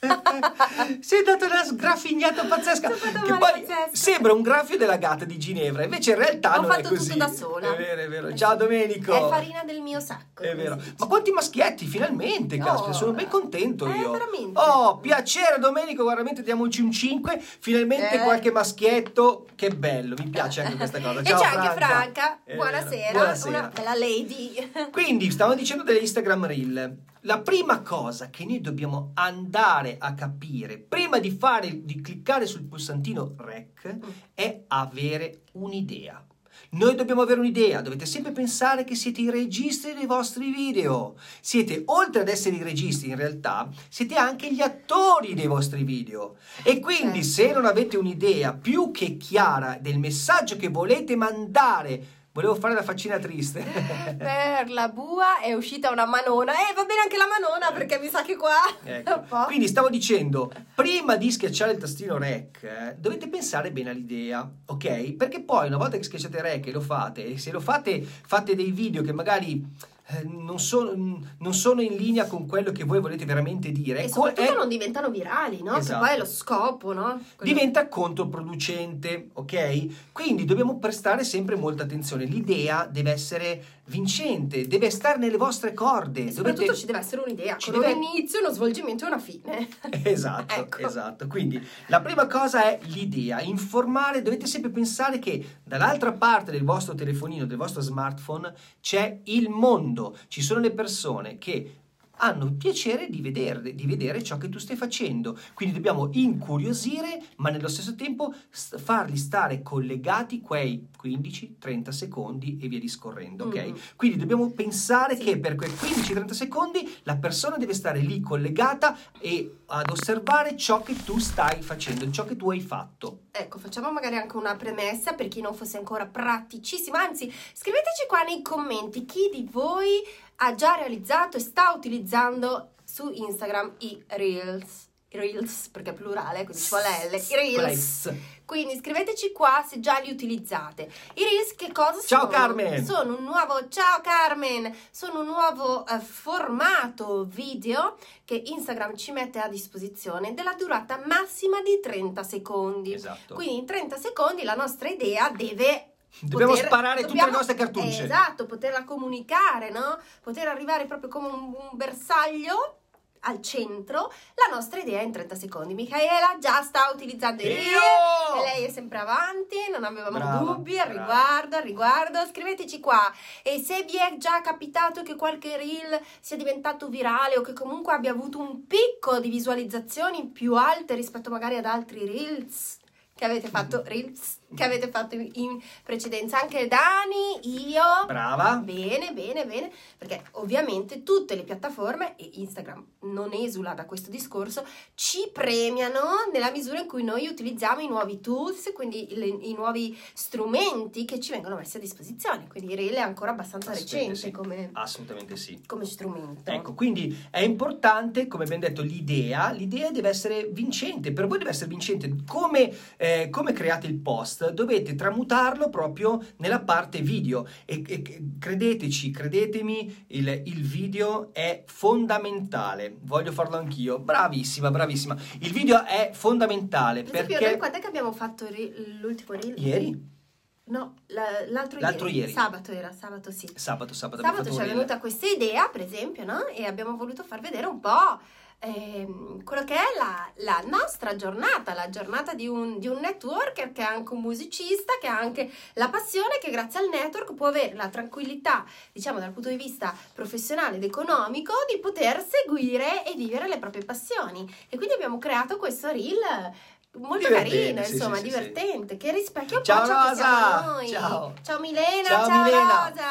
Sei 1.00 1.22
dato 1.24 1.44
una 1.46 1.64
sgraffignata 1.64 2.44
pazzesca. 2.44 2.88
Che 2.90 2.96
poi 3.26 3.38
pazzesca. 3.38 3.88
sembra 3.92 4.32
un 4.32 4.42
graffio 4.42 4.76
della 4.78 4.96
gatta 4.96 5.24
di 5.24 5.38
Ginevra, 5.38 5.82
invece 5.84 6.12
in 6.12 6.18
realtà 6.18 6.56
Ho 6.58 6.62
non 6.62 6.70
è 6.70 6.74
fatto 6.76 6.88
così. 6.90 7.12
tutto 7.12 7.18
da 7.24 7.32
sola. 7.32 7.74
È 7.74 7.76
vero, 7.76 8.00
è 8.02 8.08
vero. 8.08 8.34
Ciao 8.34 8.54
Domenico. 8.56 9.12
È 9.12 9.28
farina 9.28 9.62
del 9.64 9.80
mio 9.80 9.98
sacco. 10.00 10.42
È 10.42 10.54
vero. 10.54 10.78
Ma 10.98 11.06
quanti 11.06 11.30
maschietti, 11.32 11.86
finalmente, 11.86 12.56
No. 12.56 12.64
caspita, 12.64 12.92
sono 12.92 13.12
ben 13.12 13.28
contento 13.28 13.86
Eh, 13.86 13.96
io. 13.98 14.10
veramente. 14.12 14.58
Oh, 14.60 14.98
piacere 14.98 15.58
Domenico, 15.58 16.04
veramente 16.04 16.42
diamoci 16.42 16.80
un 16.80 16.92
5, 16.92 17.38
finalmente 17.40 18.20
Eh. 18.20 18.22
qualche 18.22 18.52
maschietto. 18.52 19.46
Che 19.54 19.70
bello, 19.70 20.14
mi 20.18 20.28
piace 20.28 20.60
anche 20.62 20.76
questa 20.76 21.00
cosa. 21.00 21.20
e 21.20 21.24
Ciao 21.24 21.40
c'è 21.40 21.46
anche 21.56 21.74
Franca. 21.80 22.38
È 22.44 22.54
buonasera, 22.54 22.88
vero. 22.90 23.18
Buonasera. 23.18 23.58
una 23.58 23.68
bella 23.74 23.94
lady. 23.94 24.70
Quindi, 24.92 25.30
stavo 25.30 25.54
dicendo 25.54 25.82
delle 25.82 25.98
Instagram 25.98 26.46
Reel. 26.46 26.96
La 27.22 27.40
prima 27.40 27.80
cosa 27.82 28.30
che 28.30 28.44
noi 28.44 28.60
dobbiamo 28.60 29.10
andare 29.14 29.87
a 29.98 30.14
capire 30.14 30.78
prima 30.78 31.18
di 31.18 31.30
fare 31.30 31.84
di 31.84 32.00
cliccare 32.00 32.46
sul 32.46 32.64
pulsantino 32.64 33.34
rec 33.38 33.96
è 34.34 34.64
avere 34.68 35.42
un'idea. 35.52 36.22
Noi 36.70 36.96
dobbiamo 36.96 37.22
avere 37.22 37.40
un'idea, 37.40 37.80
dovete 37.80 38.04
sempre 38.04 38.32
pensare 38.32 38.84
che 38.84 38.94
siete 38.94 39.20
i 39.20 39.30
registri 39.30 39.94
dei 39.94 40.06
vostri 40.06 40.52
video. 40.52 41.16
Siete, 41.40 41.82
oltre 41.86 42.22
ad 42.22 42.28
essere 42.28 42.56
i 42.56 42.62
registri, 42.62 43.10
in 43.10 43.16
realtà, 43.16 43.70
siete 43.88 44.16
anche 44.16 44.52
gli 44.52 44.60
attori 44.60 45.34
dei 45.34 45.46
vostri 45.46 45.84
video. 45.84 46.36
E 46.64 46.80
quindi, 46.80 47.22
Certo. 47.22 47.28
se 47.28 47.52
non 47.52 47.64
avete 47.64 47.96
un'idea 47.96 48.52
più 48.52 48.90
che 48.90 49.16
chiara 49.16 49.78
del 49.80 49.98
messaggio 49.98 50.56
che 50.56 50.68
volete 50.68 51.16
mandare, 51.16 52.06
volevo 52.38 52.54
fare 52.54 52.74
la 52.74 52.84
faccina 52.84 53.18
triste. 53.18 53.64
per 54.16 54.70
la 54.70 54.88
bua 54.88 55.40
è 55.40 55.52
uscita 55.54 55.90
una 55.90 56.06
manona. 56.06 56.52
Eh, 56.52 56.72
va 56.72 56.84
bene 56.84 57.00
anche 57.02 57.16
la 57.16 57.26
manona 57.26 57.72
perché 57.72 57.98
mi 57.98 58.08
sa 58.08 58.22
che 58.22 58.36
qua 58.36 58.54
Ecco. 58.84 59.24
Quindi 59.46 59.66
stavo 59.66 59.88
dicendo, 59.88 60.52
prima 60.72 61.16
di 61.16 61.32
schiacciare 61.32 61.72
il 61.72 61.78
tastino 61.78 62.16
REC, 62.16 62.62
eh, 62.62 62.94
dovete 62.96 63.28
pensare 63.28 63.72
bene 63.72 63.90
all'idea, 63.90 64.48
ok? 64.66 65.14
Perché 65.14 65.40
poi 65.42 65.66
una 65.66 65.78
volta 65.78 65.96
che 65.96 66.04
schiacciate 66.04 66.40
REC 66.40 66.68
e 66.68 66.70
lo 66.70 66.80
fate, 66.80 67.26
e 67.26 67.38
se 67.38 67.50
lo 67.50 67.60
fate, 67.60 68.00
fate 68.02 68.54
dei 68.54 68.70
video 68.70 69.02
che 69.02 69.12
magari 69.12 69.54
eh, 69.54 69.97
non, 70.24 70.58
sono, 70.58 71.20
non 71.38 71.52
sono 71.54 71.80
in 71.82 71.94
linea 71.96 72.26
con 72.26 72.46
quello 72.46 72.72
che 72.72 72.84
voi 72.84 73.00
volete 73.00 73.24
veramente 73.24 73.70
dire. 73.72 74.00
E 74.04 74.08
co- 74.08 74.14
soprattutto 74.26 74.52
è- 74.52 74.56
non 74.56 74.68
diventano 74.68 75.10
virali, 75.10 75.62
no? 75.62 75.76
Esatto. 75.76 76.00
Che 76.00 76.06
poi 76.06 76.14
è 76.16 76.18
lo 76.18 76.24
scopo, 76.24 76.92
no? 76.92 77.20
Quello- 77.36 77.52
diventa 77.52 77.88
controproducente, 77.88 79.28
ok? 79.34 79.86
Quindi 80.12 80.44
dobbiamo 80.44 80.78
prestare 80.78 81.24
sempre 81.24 81.56
molta 81.56 81.82
attenzione. 81.82 82.24
L'idea 82.24 82.86
deve 82.90 83.10
essere 83.12 83.62
vincente, 83.88 84.66
deve 84.66 84.90
stare 84.90 85.18
nelle 85.18 85.36
vostre 85.38 85.72
corde. 85.72 86.26
E 86.26 86.30
soprattutto 86.32 86.62
dovete- 86.66 86.78
ci 86.78 86.86
deve 86.86 86.98
essere 86.98 87.22
un'idea, 87.24 87.56
Ci 87.56 87.70
con 87.70 87.80
deve- 87.80 87.92
un 87.94 88.02
inizio, 88.02 88.40
uno 88.40 88.50
svolgimento 88.52 89.04
e 89.04 89.06
una 89.08 89.18
fine. 89.18 89.68
Esatto, 90.04 90.54
Ecco. 90.60 90.86
esatto. 90.86 91.26
Quindi 91.26 91.60
la 91.86 92.00
prima 92.00 92.26
cosa 92.26 92.64
è 92.64 92.78
l'idea, 92.86 93.40
informare, 93.40 94.22
dovete 94.22 94.46
sempre 94.46 94.70
pensare 94.70 95.18
che 95.18 95.60
dall'altra 95.64 96.12
parte 96.12 96.50
del 96.50 96.64
vostro 96.64 96.94
telefonino, 96.94 97.46
del 97.46 97.56
vostro 97.56 97.80
smartphone, 97.80 98.52
c'è 98.80 99.20
il 99.24 99.48
mondo, 99.48 99.97
ci 100.28 100.42
sono 100.42 100.60
le 100.60 100.70
persone 100.70 101.38
che 101.38 101.74
hanno 102.18 102.52
piacere 102.54 103.08
di 103.08 103.20
vedere, 103.20 103.74
di 103.74 103.86
vedere 103.86 104.22
ciò 104.22 104.38
che 104.38 104.48
tu 104.48 104.58
stai 104.58 104.76
facendo. 104.76 105.38
Quindi 105.54 105.74
dobbiamo 105.74 106.08
incuriosire, 106.12 107.22
ma 107.36 107.50
nello 107.50 107.68
stesso 107.68 107.94
tempo 107.94 108.32
farli 108.50 109.16
stare 109.16 109.62
collegati 109.62 110.40
quei 110.40 110.88
15-30 111.02 111.88
secondi 111.90 112.58
e 112.60 112.68
via 112.68 112.78
discorrendo, 112.78 113.44
ok? 113.46 113.54
Mhm. 113.66 113.76
Quindi 113.96 114.18
dobbiamo 114.18 114.50
pensare 114.50 115.16
Sì. 115.16 115.24
che 115.24 115.38
per 115.38 115.54
quei 115.54 115.70
15-30 115.70 116.32
secondi 116.34 116.96
la 117.04 117.16
persona 117.16 117.56
deve 117.56 117.74
stare 117.74 118.00
lì 118.00 118.20
collegata 118.20 118.96
e 119.18 119.56
ad 119.66 119.90
osservare 119.90 120.56
ciò 120.56 120.82
che 120.82 120.94
tu 121.04 121.18
stai 121.18 121.62
facendo, 121.62 122.10
ciò 122.10 122.24
che 122.24 122.36
tu 122.36 122.50
hai 122.50 122.60
fatto. 122.60 123.20
Ecco, 123.30 123.58
facciamo 123.58 123.92
magari 123.92 124.16
anche 124.16 124.36
una 124.36 124.56
premessa 124.56 125.12
per 125.12 125.28
chi 125.28 125.40
non 125.40 125.54
fosse 125.54 125.76
ancora 125.76 126.06
praticissimo. 126.06 126.96
Anzi, 126.96 127.32
scriveteci 127.52 128.06
qua 128.08 128.22
nei 128.22 128.42
commenti 128.42 129.04
chi 129.04 129.30
di 129.32 129.46
voi 129.50 130.00
ha 130.40 130.54
già 130.54 130.74
realizzato 130.74 131.36
e 131.36 131.40
sta 131.40 131.72
utilizzando 131.74 132.74
su 132.84 133.10
Instagram 133.12 133.74
i 133.78 134.02
Reels. 134.08 134.86
Reels, 135.10 135.68
perché 135.68 135.90
è 135.90 135.94
plurale, 135.94 136.44
quindi 136.44 136.62
ci 136.62 136.68
vuole 136.68 137.08
L. 137.10 137.14
I 137.14 137.34
Reels. 137.34 138.12
Quindi 138.44 138.76
scriveteci 138.76 139.32
qua 139.32 139.64
se 139.66 139.80
già 139.80 139.98
li 139.98 140.10
utilizzate. 140.10 140.90
I 141.14 141.24
Reels 141.24 141.54
che 141.54 141.72
cosa 141.72 142.00
Ciao, 142.00 142.20
sono? 142.20 142.30
Carmen! 142.30 142.84
Sono 142.84 143.16
un 143.16 143.24
nuovo, 143.24 143.68
ciao 143.68 144.00
Carmen! 144.02 144.74
Sono 144.90 145.20
un 145.20 145.26
nuovo 145.26 145.86
eh, 145.86 145.98
formato 145.98 147.24
video 147.24 147.96
che 148.24 148.34
Instagram 148.34 148.96
ci 148.96 149.12
mette 149.12 149.38
a 149.38 149.48
disposizione 149.48 150.34
della 150.34 150.54
durata 150.54 151.00
massima 151.06 151.62
di 151.62 151.80
30 151.80 152.22
secondi. 152.22 152.92
Esatto. 152.92 153.34
Quindi 153.34 153.56
in 153.56 153.66
30 153.66 153.96
secondi 153.96 154.42
la 154.44 154.54
nostra 154.54 154.88
idea 154.88 155.30
deve 155.30 155.87
Dobbiamo 156.20 156.52
poter- 156.52 156.66
sparare 156.66 156.94
tutte 156.96 157.06
dobbiamo- 157.08 157.30
le 157.30 157.36
nostre 157.36 157.54
cartucce. 157.54 158.04
Esatto, 158.04 158.46
poterla 158.46 158.84
comunicare, 158.84 159.70
no? 159.70 159.98
Poter 160.22 160.48
arrivare 160.48 160.86
proprio 160.86 161.08
come 161.08 161.28
un, 161.28 161.54
un 161.56 161.70
bersaglio 161.72 162.74
al 163.22 163.42
centro 163.42 164.12
la 164.36 164.54
nostra 164.54 164.78
idea 164.80 165.00
in 165.02 165.10
30 165.10 165.34
secondi. 165.34 165.74
Michaela 165.74 166.36
già 166.38 166.62
sta 166.62 166.90
utilizzando 166.94 167.42
i 167.42 167.46
Io! 167.46 167.52
reel 167.54 168.38
e 168.38 168.40
lei 168.54 168.64
è 168.64 168.70
sempre 168.70 168.98
avanti, 168.98 169.56
non 169.72 169.82
avevamo 169.84 170.18
Brava, 170.18 170.38
dubbi 170.52 170.78
al 170.78 170.86
brava. 170.88 171.00
riguardo, 171.00 171.56
al 171.56 171.62
riguardo. 171.62 172.26
Scriveteci 172.26 172.78
qua 172.80 173.12
e 173.42 173.58
se 173.58 173.82
vi 173.82 173.96
è 173.96 174.16
già 174.18 174.40
capitato 174.40 175.02
che 175.02 175.16
qualche 175.16 175.56
reel 175.56 176.00
sia 176.20 176.36
diventato 176.36 176.88
virale 176.88 177.36
o 177.36 177.40
che 177.42 177.52
comunque 177.52 177.92
abbia 177.92 178.12
avuto 178.12 178.38
un 178.38 178.66
picco 178.66 179.18
di 179.18 179.28
visualizzazioni 179.30 180.28
più 180.28 180.54
alte 180.54 180.94
rispetto 180.94 181.28
magari 181.28 181.56
ad 181.56 181.64
altri 181.64 182.06
reels 182.06 182.78
che 183.16 183.24
avete 183.24 183.48
fatto 183.48 183.82
reels 183.86 184.36
che 184.54 184.64
avete 184.64 184.88
fatto 184.88 185.14
in- 185.14 185.60
precedenza. 185.82 186.40
Anche 186.40 186.66
Dani, 186.68 187.68
io. 187.70 187.82
Brava. 188.06 188.56
Bene, 188.56 189.12
bene, 189.12 189.44
bene, 189.46 189.70
perché 189.96 190.22
ovviamente 190.32 191.02
tutte 191.02 191.34
le 191.34 191.42
piattaforme, 191.42 192.16
e 192.16 192.30
Instagram 192.34 192.84
non 193.00 193.32
esula 193.32 193.74
da 193.74 193.84
questo 193.84 194.10
discorso, 194.10 194.64
ci 194.94 195.30
premiano 195.32 196.00
nella 196.32 196.50
misura 196.50 196.80
in 196.80 196.86
cui 196.86 197.02
noi 197.04 197.26
utilizziamo 197.26 197.80
i 197.80 197.88
nuovi 197.88 198.20
tools, 198.20 198.70
quindi 198.74 199.06
le- 199.10 199.26
i 199.26 199.54
nuovi 199.54 199.96
strumenti 200.14 201.04
che 201.04 201.20
ci 201.20 201.30
vengono 201.32 201.56
messi 201.56 201.76
a 201.76 201.80
disposizione. 201.80 202.46
Quindi 202.48 202.74
Reel 202.74 202.94
è 202.94 203.00
ancora 203.00 203.30
abbastanza 203.30 203.72
recente 203.72 204.14
sì. 204.14 204.30
come, 204.30 204.70
Assolutamente 204.72 205.36
sì. 205.36 205.60
come 205.66 205.84
strumento. 205.84 206.50
Ecco, 206.50 206.74
quindi 206.74 207.16
è 207.30 207.40
importante, 207.40 208.26
come 208.26 208.44
abbiamo 208.44 208.62
detto, 208.62 208.82
l'idea, 208.82 209.50
l'idea 209.50 209.90
deve 209.90 210.08
essere 210.08 210.48
vincente, 210.50 211.12
per 211.12 211.26
voi 211.26 211.38
deve 211.38 211.50
essere 211.50 211.68
vincente. 211.68 212.14
Come, 212.26 212.74
eh, 212.96 213.28
come 213.30 213.52
create 213.52 213.86
il 213.86 213.94
post, 213.96 214.37
dovete 214.52 214.94
tramutarlo 214.94 215.68
proprio 215.68 216.22
nella 216.38 216.60
parte 216.60 217.00
video 217.00 217.46
e, 217.64 217.82
e- 217.86 218.22
credeteci, 218.38 219.10
credetemi, 219.10 220.04
il, 220.08 220.42
il 220.46 220.62
video 220.62 221.30
è 221.32 221.64
fondamentale. 221.66 222.96
Voglio 223.02 223.32
farlo 223.32 223.56
anch'io. 223.56 223.98
Bravissima, 223.98 224.70
bravissima. 224.70 225.16
Il 225.40 225.52
video 225.52 225.84
è 225.84 226.10
fondamentale 226.12 227.02
Per 227.02 227.14
esempio, 227.14 227.36
perché... 227.36 227.50
noi 227.50 227.58
quando 227.58 227.76
è 227.76 227.80
che 227.80 227.86
abbiamo 227.86 228.12
fatto 228.12 228.46
reel- 228.48 228.98
l'ultimo 229.00 229.32
reel? 229.38 229.54
Ieri? 229.58 230.16
No, 230.64 230.96
la- 231.06 231.46
l'altro, 231.48 231.80
L'altro 231.80 232.08
ieri. 232.08 232.30
Sabato 232.30 232.72
era, 232.72 232.92
sabato 232.92 233.30
sì. 233.30 233.48
Sabato, 233.54 233.94
sabato, 233.94 234.22
Sabato 234.22 234.52
ci 234.52 234.60
è 234.60 234.66
venuta 234.66 234.98
questa 234.98 235.26
idea, 235.26 235.68
per 235.68 235.80
esempio, 235.80 236.24
no? 236.24 236.46
E 236.46 236.66
abbiamo 236.66 236.96
voluto 236.96 237.22
far 237.22 237.40
vedere 237.40 237.66
un 237.66 237.80
po' 237.80 238.20
ehm, 238.60 239.44
quello 239.44 239.64
che 239.64 239.74
è 239.74 239.96
la, 239.96 240.30
la 240.36 240.62
nostra 240.66 241.16
giornata, 241.16 241.74
la 241.74 241.88
giornata 241.88 242.34
di 242.34 242.46
un, 242.46 242.78
di 242.78 242.88
un 242.88 242.98
networker 242.98 243.72
che 243.72 243.82
è 243.82 243.84
anche 243.84 244.12
un 244.12 244.20
musicista, 244.20 244.94
che 245.00 245.06
ha 245.06 245.18
anche 245.18 245.50
la 245.74 245.88
passione, 245.88 246.38
che 246.40 246.50
grazie 246.50 246.80
al 246.80 246.88
network 246.88 247.34
può 247.34 247.46
avere 247.46 247.74
la 247.74 247.88
tranquillità, 247.88 248.64
diciamo 248.92 249.18
dal 249.18 249.32
punto 249.32 249.48
di 249.48 249.56
vista 249.56 249.94
professionale 250.12 250.76
ed 250.76 250.84
economico, 250.84 251.52
di 251.72 251.78
poter 251.78 252.24
seguire 252.26 253.04
e 253.06 253.14
vivere 253.14 253.48
le 253.48 253.58
proprie 253.58 253.84
passioni. 253.84 254.46
E 254.68 254.76
quindi 254.76 254.94
abbiamo 254.94 255.18
creato 255.18 255.56
questo 255.56 255.88
reel 255.88 256.52
molto 256.92 257.28
carino, 257.28 257.82
sì, 257.84 257.92
insomma, 257.92 258.16
sì, 258.16 258.22
sì, 258.22 258.28
divertente, 258.28 258.96
che 258.96 259.12
rispecchia 259.12 259.58
un 259.58 259.64
Ciao, 259.64 259.80
po' 259.80 259.86
ciò 259.86 260.02
che 260.02 260.08
Rosa! 260.08 260.86
Ciao. 260.86 261.34
Ciao 261.42 261.60
Milena, 261.60 262.08
Ciao, 262.08 262.26
ciao, 262.26 262.42
Milena. 262.42 262.88
Rosa! 262.88 263.04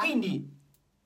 Quindi 0.00 0.58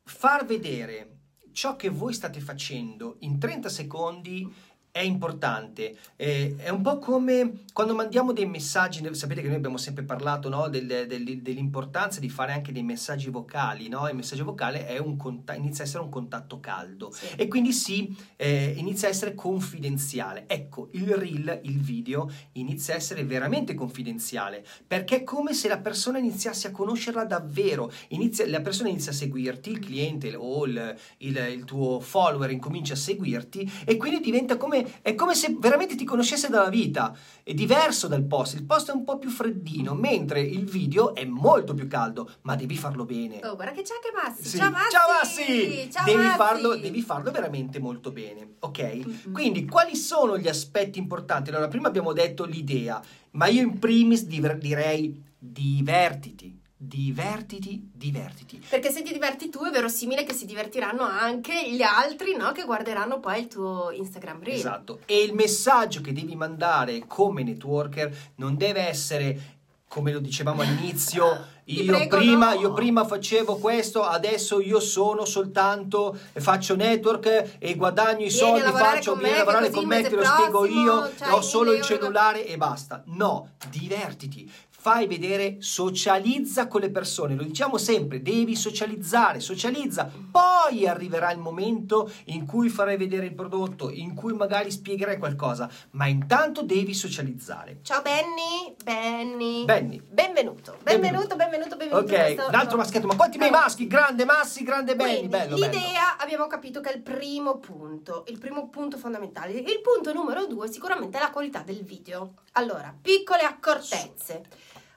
far 0.05 0.45
vedere 0.47 1.11
ciò 1.55 1.77
che 1.77 1.89
voi 1.89 2.13
state 2.13 2.41
facendo 2.41 3.17
in 3.21 3.39
30 3.39 3.69
secondi 3.71 4.53
è 4.97 5.01
importante. 5.01 5.97
Eh, 6.15 6.55
è 6.57 6.69
un 6.69 6.81
po' 6.81 6.99
come 7.01 7.65
quando 7.73 7.97
mandiamo 7.97 8.33
dei 8.33 8.47
messaggi, 8.47 9.03
sapete 9.17 9.41
che 9.43 9.49
noi 9.49 9.57
abbiamo 9.57 9.77
sempre 9.77 10.05
parlato 10.05 10.49
no, 10.49 10.69
del- 10.69 11.07
del- 11.09 11.43
dell'importanza 11.43 12.21
di 12.21 12.29
fare 12.29 12.53
anche 12.53 12.71
dei 12.71 12.85
messaggi 12.85 13.29
vocali, 13.29 13.89
no? 13.89 14.09
Il 14.09 14.15
messaggio 14.15 14.45
vocale 14.45 14.87
è 14.87 14.99
un 14.99 15.17
conta- 15.17 15.55
inizia 15.55 15.83
a 15.83 15.87
essere 15.89 16.05
un 16.05 16.11
contatto 16.11 16.61
caldo 16.61 17.11
Sì. 17.11 17.27
e 17.35 17.49
quindi 17.49 17.73
sì, 17.73 18.17
eh, 18.37 18.73
inizia 18.77 19.09
a 19.09 19.11
essere 19.11 19.35
confidenziale. 19.35 20.45
Ecco, 20.47 20.91
il 20.93 21.09
reel, 21.09 21.59
il 21.65 21.81
video, 21.81 22.31
inizia 22.53 22.95
a 22.95 22.97
essere 22.99 23.25
veramente 23.25 23.75
confidenziale 23.75 24.65
perché 24.87 25.17
è 25.17 25.25
come 25.25 25.55
se 25.55 25.67
la 25.67 25.79
persona 25.79 26.19
iniziasse 26.19 26.69
a 26.69 26.71
conoscerla 26.71 27.25
davvero. 27.25 27.91
Inizia- 28.11 28.47
la 28.47 28.61
persona 28.61 28.91
inizia 28.91 29.11
a 29.11 29.15
seguirti, 29.17 29.71
il 29.71 29.81
cliente 29.81 30.37
o 30.37 30.65
il, 30.67 30.95
il- 31.19 31.49
il 31.53 31.65
tuo 31.65 31.99
follower 31.99 32.53
incomincia 32.53 32.93
a 32.93 32.97
seguirti 32.97 33.69
e 33.85 33.97
quindi 33.97 34.21
diventa 34.21 34.57
come, 34.57 34.83
è 35.03 35.15
come 35.15 35.35
se 35.35 35.57
veramente 35.59 35.95
ti 35.95 36.05
conoscesse 36.05 36.49
dalla 36.49 36.69
vita. 36.69 37.17
È 37.43 37.53
diverso 37.53 38.09
dal 38.09 38.25
post, 38.25 38.55
il 38.55 38.65
post 38.65 38.91
è 38.91 38.95
un 38.95 39.05
po' 39.05 39.19
più 39.19 39.31
freddino, 39.31 39.95
mentre 39.95 40.41
il 40.41 40.65
video 40.65 41.15
è 41.15 41.25
molto 41.25 41.75
più 41.75 41.87
caldo, 41.87 42.31
ma 42.43 42.57
devi 42.57 42.77
farlo 42.77 43.05
bene. 43.05 43.41
Oh, 43.45 43.55
guarda 43.55 43.73
che 43.73 43.83
c'è 43.83 43.95
anche 43.95 44.11
Massi. 44.15 44.49
Sì. 44.49 44.57
Ciao 44.57 44.71
Massi! 44.71 44.91
Ciao 44.91 45.09
Massi! 45.09 45.91
Ciao 45.91 46.05
devi, 46.05 46.23
Massi! 46.23 46.37
farlo, 46.37 46.77
devi 46.77 47.03
farlo 47.03 47.31
veramente 47.31 47.79
molto 47.79 48.11
bene, 48.11 48.55
ok? 48.61 48.81
Mm-mm. 48.81 49.33
Quindi 49.33 49.67
quali 49.67 49.97
sono 49.97 50.39
gli 50.39 50.49
aspetti 50.49 50.99
importanti? 50.99 51.51
Allora, 51.51 51.69
prima 51.69 51.89
abbiamo 51.89 52.13
detto 52.13 52.45
l'idea, 52.45 53.03
ma 53.33 53.47
io 53.47 53.63
in 53.63 53.79
primis 53.79 54.25
direi 54.25 55.23
divertiti, 55.39 56.61
divertiti, 56.77 57.91
divertiti. 57.93 58.63
Perché 58.69 58.91
se 58.91 59.03
ti 59.03 59.13
diverti 59.13 59.49
tu 59.49 59.65
è 59.65 59.71
verosimile 59.71 60.25
che 60.25 60.33
si 60.33 60.45
divertiranno 60.45 61.03
anche 61.03 61.71
gli 61.71 61.83
altri, 61.83 62.37
no? 62.37 62.53
Che 62.53 62.65
guarderanno 62.65 63.21
poi 63.21 63.41
il 63.41 63.47
tuo 63.49 63.91
Instagram 63.91 64.43
Reel. 64.43 64.59
Esatto. 64.59 65.01
E 65.07 65.23
il 65.23 65.35
messaggio 65.35 66.01
che 66.01 66.13
devi 66.13 66.37
mandare 66.37 67.05
come 67.07 67.43
networker 67.43 68.33
non 68.37 68.57
deve 68.57 68.89
essere 68.89 69.53
come 69.95 70.11
lo 70.11 70.19
dicevamo 70.19 70.63
all'inizio, 70.63 71.53
Ti 71.65 71.83
io, 71.83 71.95
prego, 71.95 72.19
prima, 72.19 72.53
no. 72.53 72.61
io 72.61 72.73
prima 72.75 73.07
facevo 73.07 73.57
questo, 73.57 74.03
adesso 74.03 74.61
io 74.61 74.81
sono 74.81 75.25
soltanto, 75.25 76.19
faccio 76.35 76.77
network 76.77 77.57
e 77.59 77.75
guadagno 77.75 78.27
i 78.27 78.31
soldi, 78.31 78.71
faccio, 78.71 79.15
vieni 79.15 79.35
a 79.35 79.39
lavorare 79.39 79.71
con 79.71 79.87
me, 79.87 80.03
te 80.03 80.11
lo 80.11 80.21
mese 80.21 80.27
spiego 80.27 80.59
prossimo 80.59 80.83
io, 80.83 81.13
c'hai 81.17 81.33
ho 81.33 81.41
solo 81.41 81.71
il 81.71 81.77
euro 81.79 81.87
cellulare 81.87 82.45
e 82.45 82.57
basta. 82.59 83.03
No, 83.07 83.53
divertiti. 83.71 84.51
Fai 84.85 85.07
vedere, 85.07 85.57
socializza 85.61 86.69
con 86.69 86.83
le 86.83 86.91
persone, 86.91 87.35
lo 87.35 87.43
diciamo 87.43 87.79
sempre, 87.79 88.21
devi 88.21 88.55
socializzare, 88.55 89.41
socializza, 89.41 90.11
poi 90.31 90.87
arriverà 90.87 91.33
il 91.33 91.39
momento 91.39 92.13
in 92.25 92.45
cui 92.45 92.69
farai 92.69 92.99
vedere 92.99 93.25
il 93.25 93.35
prodotto, 93.35 93.89
in 93.89 94.13
cui 94.13 94.35
magari 94.35 94.71
spiegherai 94.71 95.17
qualcosa, 95.17 95.71
ma 95.93 96.07
intanto 96.07 96.63
devi 96.63 96.93
socializzare. 96.93 97.79
Ciao 97.81 98.03
Benny, 98.03 98.77
Benny. 98.85 99.65
Benny. 99.65 100.03
Benvenuto, 100.07 100.77
benvenuto, 100.83 101.35
benvenuto, 101.35 101.77
benvenuto. 101.77 102.05
Ok, 102.05 102.21
Questo- 102.35 102.49
un 102.49 102.55
altro 102.55 102.77
maschietto, 102.77 103.07
ma 103.07 103.17
quanti 103.17 103.39
bei 103.39 103.49
maschi, 103.49 103.87
grande 103.87 104.27
Massi, 104.27 104.65
grande 104.65 104.97
Benny, 104.97 105.13
Quindi, 105.13 105.29
bello, 105.29 105.55
l'idea 105.55 105.71
bello. 105.71 105.95
abbiamo 106.19 106.47
capito 106.47 106.83
che 106.83 106.91
è 106.91 106.95
il 106.95 107.01
primo 107.01 107.57
punto, 107.57 108.27
il 108.29 108.37
primo 108.39 108.69
punto 108.69 108.99
fondamentale. 108.99 109.53
Il 109.53 109.81
punto 109.83 110.13
numero 110.13 110.45
due 110.45 110.71
sicuramente 110.71 111.17
è 111.17 111.21
la 111.23 111.31
qualità 111.31 111.61
del 111.61 111.83
video. 111.83 112.35
Allora, 112.53 112.95
piccole 113.01 113.45
accortezze. 113.45 114.43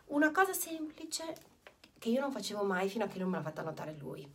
Una 0.08 0.32
cosa 0.32 0.54
semplice 0.54 1.36
che 2.00 2.08
io 2.10 2.22
non 2.22 2.32
facevo 2.32 2.64
mai 2.64 2.88
fino 2.88 3.04
a 3.04 3.08
che 3.08 3.20
non 3.20 3.30
me 3.30 3.38
l'ha 3.38 3.44
fatta 3.44 3.62
notare 3.62 3.94
lui. 4.00 4.26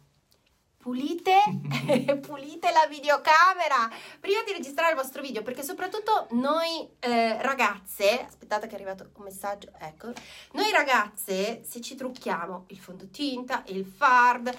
Pulite, 0.77 1.39
pulite 2.21 2.71
la 2.73 2.87
videocamera 2.89 3.89
prima 4.21 4.43
di 4.45 4.53
registrare 4.53 4.91
il 4.91 4.99
vostro 4.99 5.23
video 5.23 5.43
perché 5.43 5.63
soprattutto 5.63 6.27
noi 6.33 6.87
eh, 6.99 7.41
ragazze, 7.41 8.23
aspettate 8.23 8.67
che 8.67 8.73
è 8.73 8.75
arrivato 8.75 9.13
un 9.15 9.25
messaggio, 9.25 9.71
ecco, 9.79 10.13
noi 10.53 10.71
ragazze 10.73 11.63
se 11.65 11.81
ci 11.81 11.95
trucchiamo 11.95 12.67
il 12.69 12.79
fondotinta, 12.79 13.63
il 13.69 13.87
fard 13.87 14.55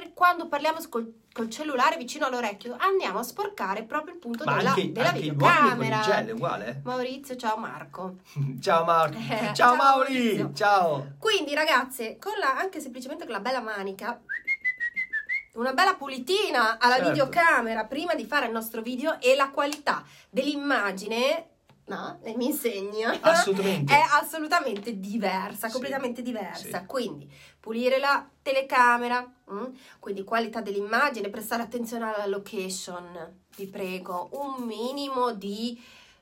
e 0.00 0.12
quando 0.14 0.48
parliamo 0.48 0.78
col, 0.88 1.12
col 1.32 1.50
cellulare 1.50 1.96
vicino 1.96 2.26
all'orecchio 2.26 2.74
andiamo 2.78 3.18
a 3.18 3.22
sporcare 3.22 3.82
proprio 3.84 4.14
il 4.14 4.20
punto 4.20 4.44
Ma 4.44 4.56
della, 4.56 4.70
anche, 4.70 4.92
della 4.92 5.08
anche 5.08 5.20
uomini 5.28 5.36
con 5.38 5.48
il 5.48 5.60
videocamera. 5.76 6.00
gel 6.00 6.26
è 6.26 6.32
uguale? 6.32 6.80
Maurizio, 6.84 7.36
ciao 7.36 7.56
Marco. 7.56 8.16
Ciao 8.60 8.84
Marco, 8.84 9.16
Eh, 9.18 9.36
ciao, 9.38 9.54
ciao, 9.54 9.76
Mauri, 9.76 10.12
Maurizio. 10.14 10.50
ciao. 10.54 11.06
Quindi 11.18 11.54
ragazze, 11.54 12.18
con 12.18 12.32
la, 12.38 12.56
anche 12.58 12.80
semplicemente 12.80 13.24
con 13.24 13.32
la 13.34 13.40
bella 13.40 13.60
manica, 13.60 14.20
una 15.54 15.72
bella 15.72 15.94
pulitina 15.94 16.78
alla 16.78 16.94
Certo. 16.96 17.10
videocamera 17.10 17.84
prima 17.84 18.14
di 18.14 18.24
fare 18.24 18.46
il 18.46 18.52
nostro 18.52 18.80
video 18.80 19.20
e 19.20 19.34
la 19.34 19.50
qualità 19.50 20.04
dell'immagine, 20.30 21.48
no? 21.86 22.20
E 22.22 22.36
mi 22.36 22.46
insegna. 22.46 23.16
Assolutamente. 23.20 23.92
È 23.94 24.00
assolutamente 24.12 24.98
diversa, 25.00 25.66
Sì. 25.66 25.72
completamente 25.72 26.22
diversa. 26.22 26.80
Sì. 26.80 26.86
Quindi 26.86 27.28
pulire 27.68 27.98
la 27.98 28.26
telecamera, 28.40 29.30
mm? 29.52 29.64
quindi 29.98 30.24
qualità 30.24 30.62
dell'immagine, 30.62 31.28
prestare 31.28 31.62
attenzione 31.62 32.06
alla 32.06 32.24
location, 32.24 33.04
vi 33.56 33.66
prego, 33.66 34.30
un 34.32 34.64
minimo 34.64 35.34
di 35.34 35.78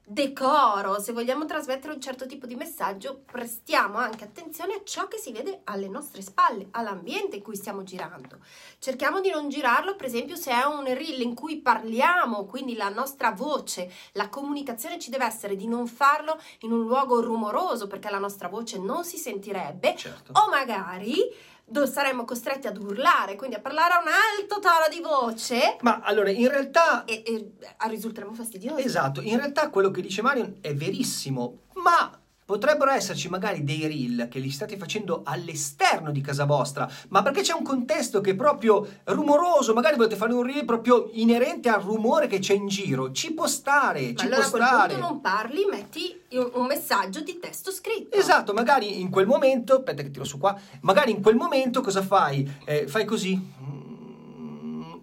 decoro. 0.08 1.00
Se 1.00 1.12
vogliamo 1.12 1.46
trasmettere 1.46 1.92
un 1.92 2.00
certo 2.00 2.26
tipo 2.26 2.46
di 2.46 2.54
messaggio, 2.54 3.22
prestiamo 3.26 3.98
anche 3.98 4.22
attenzione 4.22 4.74
a 4.74 4.80
ciò 4.84 5.08
che 5.08 5.18
si 5.18 5.32
vede 5.32 5.62
alle 5.64 5.88
nostre 5.88 6.22
spalle, 6.22 6.68
all'ambiente 6.70 7.36
in 7.36 7.42
cui 7.42 7.56
stiamo 7.56 7.82
girando. 7.82 8.38
Cerchiamo 8.78 9.20
di 9.20 9.30
non 9.30 9.48
girarlo, 9.48 9.96
per 9.96 10.06
esempio, 10.06 10.36
se 10.36 10.52
è 10.52 10.64
un 10.64 10.84
reel 10.84 11.20
in 11.20 11.34
cui 11.34 11.60
parliamo, 11.60 12.44
quindi 12.46 12.76
la 12.76 12.88
nostra 12.88 13.32
voce, 13.32 13.92
la 14.12 14.28
comunicazione 14.28 15.00
ci 15.00 15.10
deve 15.10 15.26
essere 15.26 15.56
di 15.56 15.66
non 15.66 15.88
farlo 15.88 16.40
in 16.60 16.70
un 16.70 16.86
luogo 16.86 17.20
rumoroso 17.20 17.88
perché 17.88 18.08
la 18.08 18.18
nostra 18.20 18.46
voce 18.48 18.78
non 18.78 19.04
si 19.04 19.16
sentirebbe 19.16 19.96
Certo. 19.96 20.32
o 20.32 20.48
magari 20.48 21.54
saremmo 21.86 22.24
costretti 22.24 22.66
ad 22.66 22.76
urlare, 22.76 23.36
quindi 23.36 23.56
a 23.56 23.60
parlare 23.60 23.94
a 23.94 24.00
un 24.00 24.08
alto 24.08 24.60
tono 24.60 24.86
di 24.90 25.00
voce 25.00 25.76
Ma 25.80 26.00
allora, 26.02 26.30
in 26.30 26.48
realtà 26.48 27.04
e, 27.04 27.22
e 27.26 27.52
risulteremo 27.88 28.32
fastidiosi. 28.32 28.84
Esatto, 28.84 29.20
in 29.20 29.36
realtà 29.36 29.68
quello 29.70 29.90
che 29.90 30.00
dice 30.00 30.22
Mario 30.22 30.56
è 30.60 30.74
verissimo, 30.74 31.64
ma 31.74 32.20
Potrebbero 32.46 32.92
esserci 32.92 33.28
magari 33.28 33.64
dei 33.64 33.88
reel 33.88 34.28
che 34.30 34.38
li 34.38 34.50
state 34.50 34.76
facendo 34.76 35.22
all'esterno 35.24 36.12
di 36.12 36.20
casa 36.20 36.44
vostra, 36.44 36.88
ma 37.08 37.20
perché 37.20 37.40
c'è 37.40 37.52
un 37.52 37.64
contesto 37.64 38.20
che 38.20 38.30
è 38.30 38.34
proprio 38.36 38.86
rumoroso, 39.02 39.74
magari 39.74 39.96
volete 39.96 40.14
fare 40.14 40.32
un 40.32 40.44
reel 40.44 40.64
proprio 40.64 41.10
inerente 41.14 41.68
al 41.68 41.82
rumore 41.82 42.28
che 42.28 42.38
c'è 42.38 42.54
in 42.54 42.68
giro. 42.68 43.10
Ci 43.10 43.32
può 43.34 43.48
stare, 43.48 44.12
Ma 44.12 44.14
ci 44.14 44.26
allora 44.26 44.48
può 44.48 44.58
stare. 44.58 44.92
punto 44.94 45.08
non 45.08 45.20
parli, 45.20 45.66
metti 45.68 46.20
un 46.54 46.66
messaggio 46.66 47.20
di 47.20 47.36
testo 47.40 47.72
scritto. 47.72 48.16
Esatto, 48.16 48.52
magari 48.52 49.00
in 49.00 49.10
quel 49.10 49.26
momento, 49.26 49.78
aspetta 49.78 50.04
che 50.04 50.12
tiro 50.12 50.24
su 50.24 50.38
qua, 50.38 50.56
magari 50.82 51.10
in 51.10 51.22
quel 51.22 51.34
momento 51.34 51.80
cosa 51.80 52.00
fai? 52.02 52.48
Eh, 52.64 52.86
fai 52.86 53.04
così 53.04 53.42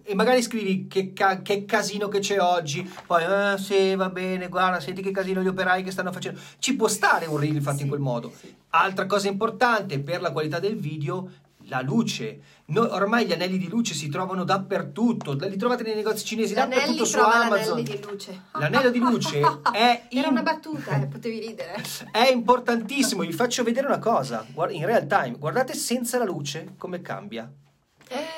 e 0.06 0.14
magari 0.14 0.42
scrivi 0.42 0.86
che, 0.86 1.12
ca- 1.12 1.40
che 1.42 1.64
casino 1.64 2.08
che 2.08 2.18
c'è 2.18 2.38
oggi, 2.40 2.88
poi 3.06 3.24
ah, 3.24 3.56
sì 3.56 3.94
va 3.94 4.10
bene, 4.10 4.48
guarda, 4.48 4.78
senti 4.80 5.00
che 5.02 5.10
casino 5.10 5.42
gli 5.42 5.48
operai 5.48 5.82
che 5.82 5.90
stanno 5.90 6.12
facendo. 6.12 6.38
Ci 6.58 6.76
può 6.76 6.88
stare 6.88 7.26
un 7.26 7.38
reel 7.38 7.60
fatto 7.62 7.78
Sì, 7.78 7.82
in 7.84 7.88
quel 7.88 8.00
modo. 8.00 8.32
sì. 8.38 8.54
Altra 8.70 9.06
cosa 9.06 9.28
importante 9.28 9.98
per 10.00 10.20
la 10.20 10.30
qualità 10.32 10.58
del 10.58 10.76
video, 10.76 11.30
la 11.68 11.80
luce. 11.80 12.40
No- 12.66 12.92
ormai 12.92 13.26
gli 13.26 13.32
anelli 13.32 13.56
di 13.58 13.68
luce 13.68 13.94
si 13.94 14.08
trovano 14.08 14.44
dappertutto, 14.44 15.32
li 15.32 15.56
trovate 15.56 15.82
nei 15.82 15.94
negozi 15.94 16.24
cinesi, 16.24 16.54
L'anelli 16.54 16.74
dappertutto 16.80 17.04
su 17.06 17.18
Amazon. 17.18 17.48
l'anello 17.50 17.74
di 17.82 18.00
luce. 18.10 18.42
L'anello 18.58 18.90
di 18.90 18.98
luce 18.98 19.40
è 19.72 20.02
Era 20.10 20.26
in- 20.26 20.32
una 20.32 20.42
battuta, 20.42 21.00
eh, 21.00 21.06
potevi 21.06 21.38
ridere. 21.40 21.76
è 22.12 22.30
importantissimo, 22.30 23.22
vi 23.22 23.32
faccio 23.32 23.62
vedere 23.62 23.86
una 23.86 23.98
cosa, 23.98 24.44
in 24.70 24.84
real 24.84 25.06
time, 25.06 25.36
guardate 25.38 25.74
senza 25.74 26.18
la 26.18 26.24
luce 26.24 26.74
come 26.76 27.00
cambia. 27.00 27.50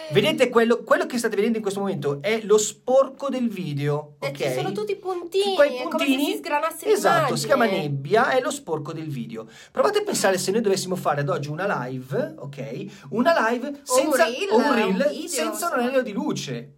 Eh, 0.08 0.12
Vedete 0.12 0.48
quello, 0.48 0.82
quello 0.84 1.06
che 1.06 1.18
state 1.18 1.34
vedendo 1.34 1.56
in 1.56 1.62
questo 1.62 1.80
momento 1.80 2.18
è 2.22 2.40
lo 2.42 2.58
sporco 2.58 3.28
del 3.28 3.48
video, 3.48 4.16
eh, 4.20 4.28
ok? 4.28 4.36
Ci 4.36 4.52
sono 4.52 4.72
tutti 4.72 4.92
i 4.92 4.96
puntini, 4.96 5.54
Quei 5.54 5.80
puntini, 5.82 6.26
si 6.26 6.36
sgranasse 6.36 6.86
esatto, 6.92 7.34
si 7.36 7.46
chiama 7.46 7.64
l'immagine. 7.64 7.92
nebbia, 7.92 8.30
è 8.30 8.40
lo 8.40 8.50
sporco 8.50 8.92
del 8.92 9.08
video. 9.08 9.46
Provate 9.72 9.98
a 9.98 10.02
pensare 10.02 10.38
se 10.38 10.50
noi 10.52 10.60
dovessimo 10.60 10.94
fare 10.96 11.22
ad 11.22 11.28
oggi 11.28 11.48
una 11.48 11.86
live, 11.86 12.34
ok? 12.38 12.84
Una 13.10 13.50
live 13.50 13.66
O 13.66 13.70
un 13.72 13.82
senza 13.84 14.24
reel, 14.24 14.48
o 14.50 14.56
un 14.56 14.64
un 14.64 14.74
reel 14.74 15.08
video, 15.10 15.28
senza 15.28 15.66
un 15.72 15.80
anello 15.80 16.02
di 16.02 16.12
luce. 16.12 16.70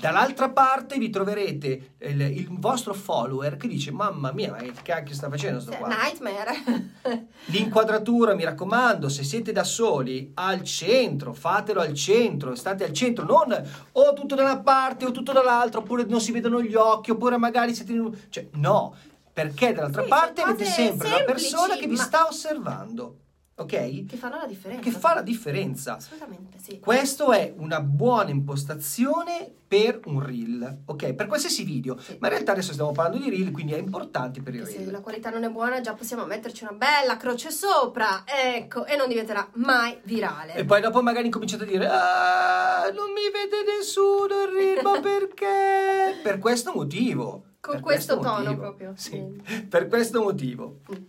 Dall'altra 0.00 0.50
parte 0.50 0.98
vi 0.98 1.10
troverete 1.10 1.94
il, 1.98 2.20
il 2.20 2.46
vostro 2.50 2.94
follower 2.94 3.56
che 3.56 3.68
dice: 3.68 3.90
Mamma 3.90 4.32
mia, 4.32 4.50
ma 4.50 4.58
che 4.58 4.72
cacchio 4.82 5.14
sta 5.14 5.28
facendo 5.28 5.60
sto 5.60 5.72
qua? 5.72 5.88
Nightmare. 5.88 7.26
L'inquadratura, 7.46 8.34
mi 8.34 8.44
raccomando, 8.44 9.08
se 9.08 9.24
siete 9.24 9.52
da 9.52 9.64
soli, 9.64 10.30
al 10.34 10.62
centro, 10.62 11.32
fatelo 11.32 11.80
al 11.80 11.94
centro, 11.94 12.54
state 12.54 12.84
al 12.84 12.92
centro, 12.92 13.24
non 13.24 13.52
o 13.92 14.12
tutto 14.12 14.34
da 14.34 14.42
una 14.42 14.58
parte 14.60 15.06
o 15.06 15.10
tutto 15.10 15.32
dall'altra, 15.32 15.80
oppure 15.80 16.04
non 16.04 16.20
si 16.20 16.32
vedono 16.32 16.60
gli 16.62 16.74
occhi, 16.74 17.10
oppure 17.10 17.36
magari 17.36 17.74
siete 17.74 17.92
in 17.92 18.00
un... 18.00 18.18
Cioè, 18.28 18.48
no, 18.54 18.94
perché 19.32 19.72
dall'altra 19.72 20.02
Sì, 20.02 20.08
parte 20.08 20.42
avete 20.42 20.64
sempre 20.64 21.08
una 21.08 21.16
semplici, 21.16 21.50
persona 21.50 21.76
che 21.76 21.86
vi 21.86 21.96
ma- 21.96 22.02
sta 22.02 22.26
osservando, 22.26 23.16
ok? 23.58 24.04
che 24.06 24.16
fanno 24.16 24.36
la 24.36 24.46
differenza. 24.46 24.82
Che 24.82 24.90
fa 24.90 25.14
la 25.14 25.22
differenza. 25.22 25.96
Assolutamente, 25.96 26.58
sì. 26.58 26.78
Questo 26.78 27.32
è 27.32 27.52
una 27.56 27.80
buona 27.80 28.30
impostazione 28.30 29.50
per 29.66 30.00
un 30.04 30.22
reel, 30.24 30.82
ok? 30.84 31.14
Per 31.14 31.26
qualsiasi 31.26 31.64
video, 31.64 31.98
Sì. 31.98 32.16
ma 32.20 32.28
in 32.28 32.34
realtà 32.34 32.52
adesso 32.52 32.72
stiamo 32.72 32.92
parlando 32.92 33.24
di 33.24 33.30
reel, 33.30 33.50
quindi 33.50 33.72
è 33.72 33.78
importante 33.78 34.40
per 34.42 34.54
il 34.54 34.62
Che 34.64 34.70
se 34.70 34.76
reel. 34.78 34.90
la 34.92 35.00
qualità 35.00 35.30
non 35.30 35.42
è 35.42 35.48
buona 35.48 35.80
già 35.80 35.94
possiamo 35.94 36.24
metterci 36.26 36.62
una 36.64 36.72
bella 36.74 37.16
croce 37.16 37.50
sopra, 37.50 38.22
ecco, 38.26 38.84
e 38.86 38.94
non 38.96 39.08
diventerà 39.08 39.48
mai 39.54 39.98
virale. 40.04 40.54
E 40.54 40.64
poi 40.64 40.80
dopo 40.80 41.02
magari 41.02 41.26
incominciate 41.26 41.64
a 41.64 41.66
dire 41.66 41.86
Ah, 41.88 42.90
non 42.94 43.10
mi 43.12 43.22
vede 43.32 43.64
nessuno 43.78 44.42
il 44.42 44.52
reel, 44.54 44.82
ma 44.84 45.00
perché? 45.00 46.20
Per 46.22 46.38
questo 46.38 46.72
motivo. 46.74 47.44
Con 47.58 47.74
Per 47.74 47.82
questo 47.82 48.18
tono 48.18 48.38
motivo. 48.44 48.60
proprio. 48.60 48.92
Sì, 48.96 49.18
Mm. 49.18 49.38
per 49.68 49.88
questo 49.88 50.22
motivo. 50.22 50.80
Mm. 50.92 51.02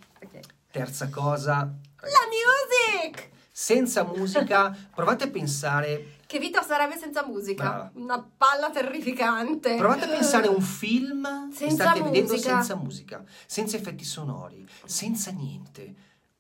Terza 0.71 1.09
cosa, 1.09 1.71
La 2.01 2.25
music! 2.29 3.29
senza 3.57 4.03
musica, 4.03 4.75
provate 4.93 5.23
a 5.23 5.29
pensare, 5.29 6.17
Che 6.27 6.37
vita 6.37 6.61
sarebbe 6.61 6.95
senza 6.95 7.25
musica? 7.25 7.63
Brava. 7.63 7.91
Una 7.95 8.29
palla 8.37 8.69
terrificante. 8.69 9.75
provate 9.77 10.05
a 10.05 10.09
pensare 10.09 10.45
a 10.47 10.51
un 10.51 10.61
film 10.61 11.49
che 11.49 11.55
Senza 11.55 11.83
state 11.85 12.01
vedendo 12.03 12.33
musica. 12.33 12.49
senza 12.53 12.75
musica, 12.75 13.23
senza 13.47 13.75
effetti 13.77 14.03
sonori, 14.03 14.63
senza 14.85 15.31
niente. 15.31 15.95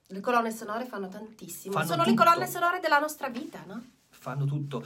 Le 0.09 0.19
colonne 0.19 0.51
sonore 0.51 0.85
fanno 0.85 1.07
tantissimo. 1.09 1.73
Fanno 1.73 1.87
Sono 1.87 2.03
le 2.03 2.09
tutto. 2.11 2.23
colonne 2.23 2.47
sonore 2.47 2.79
della 2.79 2.99
nostra 2.99 3.29
vita, 3.29 3.63
no? 3.65 3.83
fanno 4.09 4.45
tutto. 4.45 4.85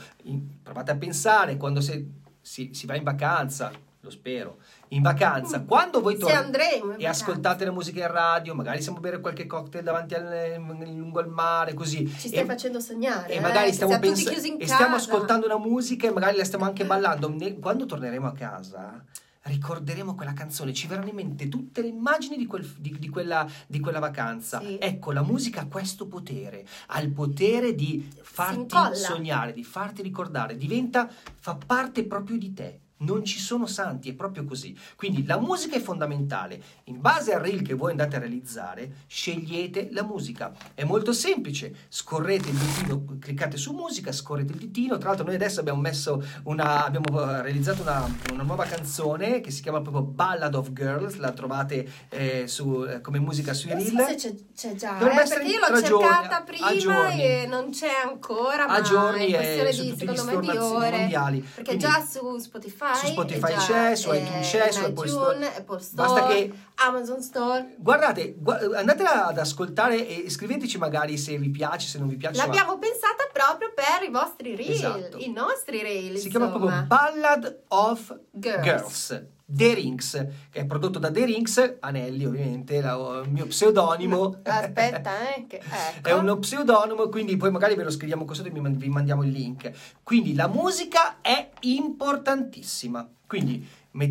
Provate 0.62 0.90
a 0.92 0.96
pensare 0.96 1.56
quando 1.58 1.80
se- 1.82 2.06
si, 2.40 2.70
si 2.72 2.86
va 2.86 2.96
in 2.96 3.02
vacanza, 3.02 3.70
lo 4.02 4.10
spero, 4.10 4.58
in 4.88 5.00
vacanza, 5.02 5.60
Mm. 5.60 5.66
quando 5.66 6.00
voi 6.00 6.16
tornate 6.18 6.82
e 6.98 7.06
ascoltate 7.06 7.64
la 7.64 7.70
musica 7.70 8.00
in 8.00 8.10
radio, 8.10 8.52
magari 8.52 8.80
stiamo 8.80 8.98
a 8.98 9.00
bere 9.00 9.20
qualche 9.20 9.46
cocktail 9.46 9.84
davanti 9.84 10.14
al, 10.14 10.56
lungo 10.58 11.20
al 11.20 11.28
mare, 11.28 11.72
così. 11.72 12.06
Ci 12.18 12.26
stai 12.28 12.40
e, 12.40 12.44
facendo 12.44 12.80
sognare. 12.80 13.32
e 13.32 13.36
eh, 13.36 13.40
magari 13.40 13.72
stiamo, 13.72 13.92
siamo 13.92 14.06
tutti 14.08 14.24
pens- 14.24 14.34
chiusi 14.34 14.48
in 14.48 14.54
e 14.54 14.58
casa. 14.64 14.74
stiamo 14.74 14.96
ascoltando 14.96 15.46
una 15.46 15.58
musica 15.58 16.08
e 16.08 16.10
magari 16.12 16.36
la 16.36 16.44
stiamo 16.44 16.64
anche 16.64 16.84
ballando. 16.84 17.28
Ne- 17.30 17.58
Quando 17.60 17.86
torneremo 17.86 18.26
a 18.26 18.32
casa, 18.32 19.04
ricorderemo 19.42 20.16
quella 20.16 20.32
canzone, 20.32 20.72
ci 20.72 20.88
verranno 20.88 21.08
in 21.10 21.14
mente 21.14 21.48
tutte 21.48 21.80
le 21.80 21.88
immagini 21.88 22.36
di, 22.36 22.46
quel- 22.46 22.66
di- 22.78 22.96
di 22.98 23.08
quella, 23.08 23.46
di 23.68 23.78
quella 23.78 24.00
vacanza. 24.00 24.58
Sì. 24.60 24.78
Ecco, 24.80 25.12
la 25.12 25.22
musica 25.22 25.60
ha 25.60 25.66
questo 25.66 26.06
potere, 26.08 26.64
ha 26.88 27.00
il 27.00 27.10
potere 27.12 27.74
di 27.76 28.08
farti 28.20 28.74
sognare, 28.94 29.52
di 29.52 29.62
farti 29.62 30.02
ricordare, 30.02 30.56
diventa, 30.56 31.08
fa 31.38 31.54
parte 31.54 32.04
proprio 32.04 32.36
di 32.36 32.52
te. 32.52 32.78
Non 33.02 33.24
ci 33.24 33.38
sono 33.38 33.66
santi, 33.66 34.10
è 34.10 34.14
proprio 34.14 34.44
così. 34.44 34.76
Quindi 34.96 35.24
la 35.24 35.38
musica 35.38 35.76
è 35.76 35.80
fondamentale. 35.80 36.60
In 36.84 37.00
base 37.00 37.32
al 37.34 37.40
reel 37.40 37.62
che 37.62 37.74
voi 37.74 37.90
andate 37.92 38.16
a 38.16 38.18
realizzare, 38.18 39.04
scegliete 39.06 39.88
la 39.92 40.02
musica. 40.02 40.52
È 40.74 40.84
molto 40.84 41.12
semplice. 41.12 41.74
Scorrete 41.88 42.48
il 42.50 42.56
ditino, 42.56 43.04
cliccate 43.18 43.56
su 43.56 43.72
musica, 43.72 44.12
scorrete 44.12 44.52
il 44.52 44.58
ditino. 44.58 44.98
Tra 44.98 45.08
l'altro, 45.08 45.26
noi 45.26 45.34
adesso 45.34 45.60
abbiamo 45.60 45.80
messo 45.80 46.22
una, 46.44 46.84
abbiamo 46.84 47.20
eh, 47.20 47.42
realizzato 47.42 47.82
una, 47.82 48.08
una 48.32 48.42
nuova 48.42 48.64
canzone 48.64 49.40
che 49.40 49.50
si 49.50 49.62
chiama 49.62 49.80
proprio 49.80 50.02
Ballad 50.02 50.54
of 50.54 50.72
Girls. 50.72 51.16
La 51.16 51.32
trovate 51.32 51.88
eh, 52.08 52.46
su, 52.46 52.84
eh, 52.84 53.00
come 53.00 53.18
musica 53.18 53.52
sui 53.52 53.70
Non 53.70 53.78
reel. 53.78 53.90
so 53.90 54.06
se 54.06 54.14
c'è, 54.14 54.34
c'è 54.54 54.74
già, 54.74 54.92
Dovrebbe 54.92 55.20
eh, 55.20 55.22
essere 55.22 55.40
perché 55.40 55.52
io 55.54 55.60
l'ho 55.60 55.66
tra 55.66 55.80
giorni, 55.82 56.08
cercata 56.08 56.42
prima 56.42 57.10
e 57.12 57.46
non 57.48 57.70
c'è 57.70 57.90
ancora, 58.04 58.66
ma 58.66 58.74
a 58.74 58.80
giorni 58.80 59.30
è 59.30 59.36
questione 59.36 59.70
di, 59.70 59.96
secondo 59.98 60.24
me, 60.24 60.40
di 60.40 60.56
ore. 60.56 60.90
mondiali. 60.98 61.40
Perché 61.40 61.62
Quindi 61.76 61.84
già 61.84 62.04
su 62.04 62.38
Spotify, 62.38 62.91
su 62.94 63.06
Spotify 63.06 63.52
è 63.52 63.56
già, 63.56 63.58
c'è, 63.58 63.96
su 63.96 64.10
eh, 64.12 64.18
iTunes 64.18 64.50
c'è, 64.50 64.70
su 64.72 64.84
Apple 64.84 65.08
Store. 65.08 65.46
Apple 65.56 65.80
Store, 65.80 66.08
Basta 66.08 66.26
che 66.26 66.52
Amazon 66.76 67.22
Store. 67.22 67.74
Guardate, 67.78 68.34
gua- 68.38 68.58
andate 68.76 69.02
ad 69.02 69.38
ascoltare 69.38 70.06
e 70.24 70.30
scriveteci 70.30 70.78
magari 70.78 71.16
se 71.18 71.36
vi 71.38 71.50
piace, 71.50 71.86
se 71.88 71.98
non 71.98 72.08
vi 72.08 72.16
piace. 72.16 72.36
insomma, 72.36 72.54
L'abbiamo 72.54 72.78
pensata 72.78 73.28
proprio 73.32 73.72
per 73.74 74.08
i 74.08 74.10
vostri 74.10 74.56
reel, 74.56 74.70
Esatto. 74.70 75.18
i 75.18 75.30
nostri 75.32 75.82
reel. 75.82 76.16
si 76.18 76.28
chiama 76.28 76.48
proprio 76.48 76.70
insomma. 76.70 76.86
Ballad 76.86 77.62
of 77.68 78.18
Girls. 78.30 78.62
Girls. 78.64 79.24
The 79.54 79.74
Rings, 79.74 80.26
che 80.50 80.60
è 80.60 80.64
prodotto 80.64 80.98
da 80.98 81.10
The 81.10 81.24
Rings, 81.26 81.76
Anelli 81.80 82.24
ovviamente, 82.24 82.80
la- 82.80 83.20
il 83.24 83.30
mio 83.30 83.46
pseudonimo. 83.46 84.40
Aspetta, 84.44 85.34
eh, 85.34 85.46
che, 85.46 85.56
ecco. 85.56 86.08
È 86.08 86.12
uno 86.12 86.38
pseudonimo, 86.38 87.08
quindi 87.08 87.36
poi 87.36 87.50
magari 87.50 87.74
ve 87.74 87.84
lo 87.84 87.90
scriviamo 87.90 88.24
qua 88.24 88.34
sotto 88.34 88.48
e 88.48 88.50
vi 88.50 88.60
man- 88.60 88.76
vi 88.78 88.88
mandiamo 88.88 89.22
il 89.24 89.30
link. 89.30 89.70
Quindi 90.02 90.34
la 90.34 90.48
musica 90.48 91.20
è 91.20 91.50
importantissima. 91.60 93.06
Quindi 93.26 93.66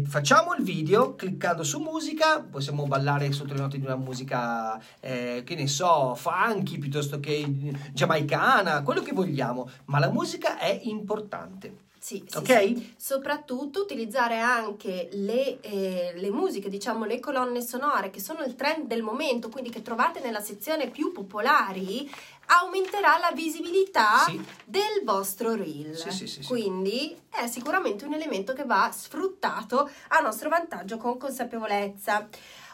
facciamo 0.06 0.54
il 0.56 0.64
video 0.64 1.16
cliccando 1.16 1.64
su 1.64 1.80
musica, 1.80 2.40
possiamo 2.42 2.86
ballare 2.86 3.32
sotto 3.32 3.54
le 3.54 3.60
note 3.60 3.78
di 3.80 3.86
una 3.86 3.96
musica, 3.96 4.80
eh, 5.00 5.44
che 5.46 5.56
ne 5.56 5.68
so, 5.68 6.16
funky 6.16 6.78
piuttosto 6.78 7.20
che 7.20 7.46
giamaicana, 7.94 8.82
quello 8.84 9.02
che 9.02 9.12
vogliamo, 9.14 9.70
ma 9.86 10.00
la 10.00 10.10
musica 10.12 10.58
è 10.58 10.80
importante. 10.84 11.90
Sì, 12.04 12.24
sì, 12.28 12.38
Ok? 12.38 12.46
sì. 12.48 12.94
Soprattutto 12.98 13.80
utilizzare 13.80 14.40
anche 14.40 15.08
le, 15.12 15.60
eh, 15.62 16.14
le 16.16 16.32
musiche, 16.32 16.68
diciamo 16.68 17.06
le 17.06 17.20
colonne 17.20 17.62
sonore 17.62 18.10
che 18.10 18.20
sono 18.20 18.42
il 18.44 18.56
trend 18.56 18.88
del 18.88 19.04
momento, 19.04 19.50
quindi 19.50 19.70
che 19.70 19.84
trovate 19.84 20.20
nella 20.20 20.40
sezione 20.40 20.90
più 20.90 21.12
popolari, 21.12 22.10
aumenterà 22.48 23.18
la 23.18 23.32
visibilità 23.34 24.24
Sì. 24.26 24.44
del 24.66 25.02
vostro 25.04 25.56
reel. 25.56 25.96
Sì, 25.96 26.28
sì. 26.28 26.44
Quindi 26.46 27.16
è 27.30 27.48
sicuramente 27.48 28.06
un 28.06 28.14
elemento 28.14 28.54
che 28.54 28.66
va 28.66 28.90
sfruttato 28.92 29.90
a 30.10 30.20
nostro 30.20 30.50
vantaggio 30.50 30.98
con 30.98 31.18
consapevolezza. 31.18 32.28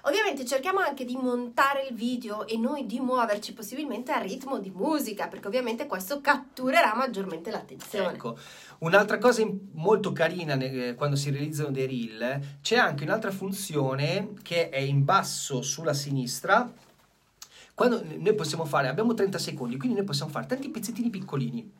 Ovviamente 0.03 0.45
cerchiamo 0.45 0.79
anche 0.79 1.03
di 1.03 1.17
montare 1.17 1.87
il 1.89 1.93
video 1.95 2.47
e 2.47 2.57
noi 2.57 2.85
di 2.85 2.99
muoverci 2.99 3.53
possibilmente 3.53 4.13
a 4.13 4.19
ritmo 4.19 4.57
di 4.57 4.69
musica, 4.73 5.27
perché 5.27 5.47
ovviamente 5.47 5.85
questo 5.85 6.21
catturerà 6.21 6.95
maggiormente 6.95 7.51
l'attenzione. 7.51 8.13
Ecco, 8.13 8.37
un'altra 8.79 9.17
cosa 9.17 9.45
molto 9.73 10.13
carina 10.13 10.55
ne- 10.55 10.95
quando 10.95 11.17
si 11.17 11.29
realizzano 11.29 11.71
dei 11.71 11.87
reel, 11.87 12.21
eh, 12.21 12.41
c'è 12.61 12.77
anche 12.77 13.03
un'altra 13.03 13.31
funzione 13.31 14.33
che 14.43 14.69
è 14.69 14.79
in 14.79 15.03
basso 15.03 15.61
sulla 15.61 15.93
sinistra. 15.93 16.71
Quando 17.77 18.03
noi 18.03 18.33
possiamo 18.33 18.65
fare, 18.65 18.87
abbiamo 18.87 19.13
30 19.13 19.37
secondi, 19.37 19.77
quindi 19.77 19.97
noi 19.97 20.03
possiamo 20.03 20.31
fare 20.31 20.47
tanti 20.47 20.67
pezzettini 20.69 21.11
piccolini. 21.11 21.71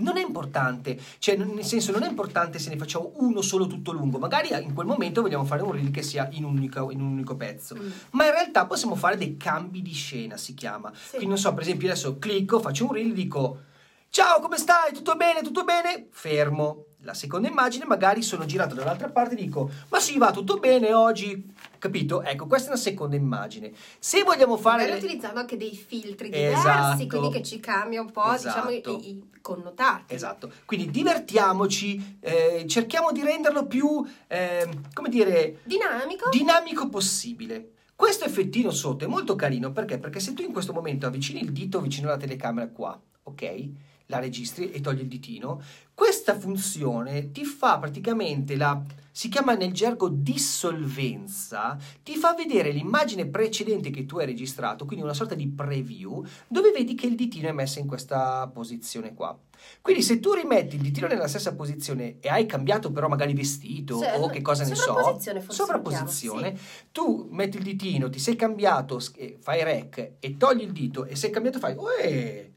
non 0.00 0.16
è 0.16 0.22
importante, 0.22 0.98
cioè 1.18 1.36
nel 1.36 1.62
senso 1.64 1.92
non 1.92 2.02
è 2.02 2.08
importante 2.08 2.58
se 2.58 2.68
ne 2.70 2.76
facciamo 2.76 3.12
uno 3.18 3.40
solo 3.40 3.68
tutto 3.68 3.92
lungo, 3.92 4.18
magari 4.18 4.48
in 4.60 4.74
quel 4.74 4.86
momento 4.88 5.20
vogliamo 5.20 5.44
fare 5.44 5.62
un 5.62 5.70
reel 5.70 5.90
che 5.92 6.02
sia 6.02 6.26
in 6.32 6.42
un 6.42 6.56
unico, 6.56 6.90
in 6.90 7.00
un 7.00 7.12
unico 7.12 7.36
pezzo, 7.36 7.76
Mm. 7.76 7.90
ma 8.12 8.24
in 8.24 8.32
realtà 8.32 8.66
possiamo 8.66 8.96
fare 8.96 9.16
dei 9.16 9.36
cambi 9.36 9.82
di 9.82 9.92
scena, 9.92 10.36
si 10.36 10.54
chiama. 10.54 10.90
Sì. 10.92 11.10
Quindi 11.10 11.26
non 11.28 11.38
so, 11.38 11.52
per 11.54 11.62
esempio 11.62 11.86
adesso 11.88 12.18
clicco, 12.18 12.58
faccio 12.58 12.86
un 12.86 12.92
reel, 12.92 13.12
dico 13.12 13.60
ciao 14.08 14.40
come 14.40 14.56
stai, 14.56 14.92
tutto 14.92 15.14
bene, 15.14 15.42
tutto 15.42 15.62
bene, 15.62 16.08
fermo. 16.10 16.86
La 17.02 17.14
seconda 17.14 17.46
immagine 17.46 17.84
magari 17.84 18.22
sono 18.22 18.46
girato 18.46 18.74
dall'altra 18.74 19.08
parte 19.10 19.34
e 19.34 19.36
dico 19.36 19.70
ma 19.90 20.00
sì 20.00 20.18
va 20.18 20.32
tutto 20.32 20.56
bene 20.58 20.92
oggi, 20.92 21.52
capito? 21.80 22.22
Ecco 22.22 22.46
questa 22.46 22.68
è 22.68 22.72
una 22.72 22.80
seconda 22.80 23.16
immagine. 23.16 23.72
Se 23.98 24.22
vogliamo 24.22 24.56
fare... 24.56 24.82
Magari 24.84 25.04
utilizzando 25.04 25.40
anche 25.40 25.56
dei 25.56 25.74
filtri 25.74 26.30
Esatto. 26.32 26.60
diversi, 26.60 27.08
quindi 27.08 27.30
che 27.30 27.42
ci 27.42 27.58
cambia 27.58 28.00
un 28.00 28.12
po', 28.12 28.30
diciamo, 28.30 28.70
Esatto. 28.70 28.98
i, 29.02 29.08
i 29.10 29.24
connotati. 29.40 30.14
Esatto, 30.14 30.52
quindi 30.66 30.90
divertiamoci, 30.90 32.18
eh, 32.20 32.64
cerchiamo 32.68 33.10
di 33.10 33.22
renderlo 33.22 33.66
più, 33.66 34.06
eh, 34.28 34.68
come 34.92 35.08
dire, 35.08 35.60
Dinamico. 35.64 36.28
dinamico 36.30 36.88
possibile. 36.88 37.72
Questo 37.96 38.24
effettino 38.24 38.70
sotto 38.70 39.04
è 39.04 39.08
molto 39.08 39.34
carino 39.34 39.72
perché? 39.72 39.98
Perché 39.98 40.20
se 40.20 40.32
tu 40.32 40.42
in 40.42 40.52
questo 40.52 40.72
momento 40.72 41.06
avvicini 41.06 41.40
il 41.42 41.52
dito 41.52 41.80
vicino 41.80 42.08
alla 42.08 42.16
telecamera 42.16 42.68
qua, 42.68 42.98
ok? 43.24 43.68
La 44.10 44.18
registri 44.18 44.72
e 44.72 44.80
togli 44.80 45.00
il 45.00 45.06
ditino, 45.06 45.62
questa 45.94 46.36
funzione 46.36 47.30
ti 47.30 47.44
fa 47.44 47.78
praticamente 47.78 48.56
la 48.56 48.82
si 49.12 49.28
chiama 49.28 49.54
nel 49.54 49.72
gergo 49.72 50.08
dissolvenza, 50.08 51.76
ti 52.02 52.14
fa 52.16 52.32
vedere 52.32 52.70
l'immagine 52.70 53.26
precedente 53.26 53.90
che 53.90 54.06
tu 54.06 54.18
hai 54.18 54.26
registrato, 54.26 54.84
quindi 54.86 55.04
una 55.04 55.14
sorta 55.14 55.34
di 55.34 55.48
preview, 55.48 56.24
dove 56.48 56.70
vedi 56.70 56.94
che 56.94 57.06
il 57.06 57.16
ditino 57.16 57.48
è 57.48 57.52
messo 57.52 57.80
in 57.80 57.86
questa 57.86 58.48
posizione 58.52 59.12
qua. 59.12 59.38
Quindi 59.82 60.02
se 60.02 60.20
tu 60.20 60.32
rimetti 60.32 60.76
il 60.76 60.82
ditino 60.82 61.06
nella 61.06 61.28
stessa 61.28 61.54
posizione 61.54 62.16
e 62.20 62.28
hai 62.28 62.46
cambiato 62.46 62.90
però 62.92 63.08
magari 63.08 63.34
vestito 63.34 63.98
Sì, 63.98 64.06
o 64.16 64.28
che 64.28 64.40
cosa 64.40 64.64
ne 64.64 64.74
so, 64.74 64.82
sovrapposizione 64.84 65.44
sovrapposizione, 65.46 66.58
tu 66.92 67.28
metti 67.30 67.58
il 67.58 67.64
ditino, 67.64 68.08
ti 68.08 68.18
sei 68.18 68.36
cambiato, 68.36 69.00
fai 69.40 69.62
rec 69.62 70.12
e 70.18 70.36
togli 70.38 70.62
il 70.62 70.72
dito 70.72 71.04
e 71.04 71.14
sei 71.14 71.30
cambiato 71.30 71.58
fai 71.58 71.74
uè, 71.76 72.49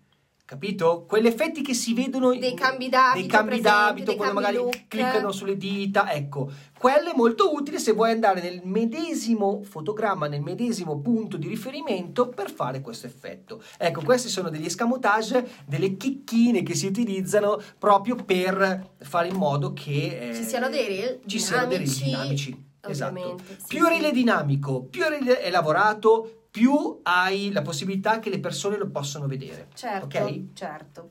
capito? 0.45 1.05
Quegli 1.07 1.27
effetti 1.27 1.61
che 1.61 1.73
si 1.73 1.93
vedono 1.93 2.35
Dei 2.35 2.53
cambi 2.53 2.89
d'abito, 2.89 3.19
dei 3.19 3.27
cambi 3.27 3.59
presenti, 3.59 3.69
d'abito 3.69 4.05
dei 4.07 4.15
quando 4.15 4.41
cambi 4.41 4.55
magari 4.57 4.71
look. 4.71 4.87
cliccano 4.87 5.31
sulle 5.31 5.57
dita, 5.57 6.11
ecco, 6.13 6.51
quello 6.77 7.11
è 7.11 7.15
molto 7.15 7.53
utile 7.53 7.79
se 7.79 7.93
vuoi 7.93 8.11
andare 8.11 8.41
nel 8.41 8.61
medesimo 8.63 9.61
fotogramma, 9.63 10.27
nel 10.27 10.41
medesimo 10.41 10.99
punto 10.99 11.37
di 11.37 11.47
riferimento 11.47 12.29
per 12.29 12.51
fare 12.51 12.81
questo 12.81 13.07
effetto. 13.07 13.63
Ecco, 13.77 14.01
questi 14.03 14.27
sono 14.29 14.49
degli 14.49 14.65
escamotage, 14.65 15.47
delle 15.65 15.95
chicchine 15.95 16.61
che 16.63 16.75
si 16.75 16.85
utilizzano 16.87 17.59
proprio 17.79 18.15
per 18.15 18.91
fare 18.99 19.27
in 19.29 19.35
modo 19.35 19.73
che 19.73 20.29
eh, 20.29 20.35
Ci 20.35 20.43
siano 20.43 20.69
dei 20.69 20.87
reel 20.87 21.19
ci 21.25 21.39
siano 21.39 21.67
dei 21.67 21.77
reel 21.77 21.89
dinamici, 21.89 22.03
dinamici. 22.49 22.71
Esatto. 22.85 23.37
sì, 23.47 23.55
Più 23.67 23.83
sì. 23.85 23.89
reel 23.89 24.03
è 24.03 24.11
dinamico, 24.11 24.83
più 24.83 25.03
reel 25.07 25.25
è 25.25 25.49
lavorato, 25.49 26.42
più 26.53 26.99
hai 27.01 27.51
la 27.51 27.63
possibilità 27.63 28.19
che 28.19 28.29
le 28.29 28.39
persone 28.39 28.77
lo 28.77 28.87
possano 28.87 29.25
vedere. 29.25 29.69
Certo, 29.73 30.05
Ok? 30.05 30.53
certo. 30.53 31.09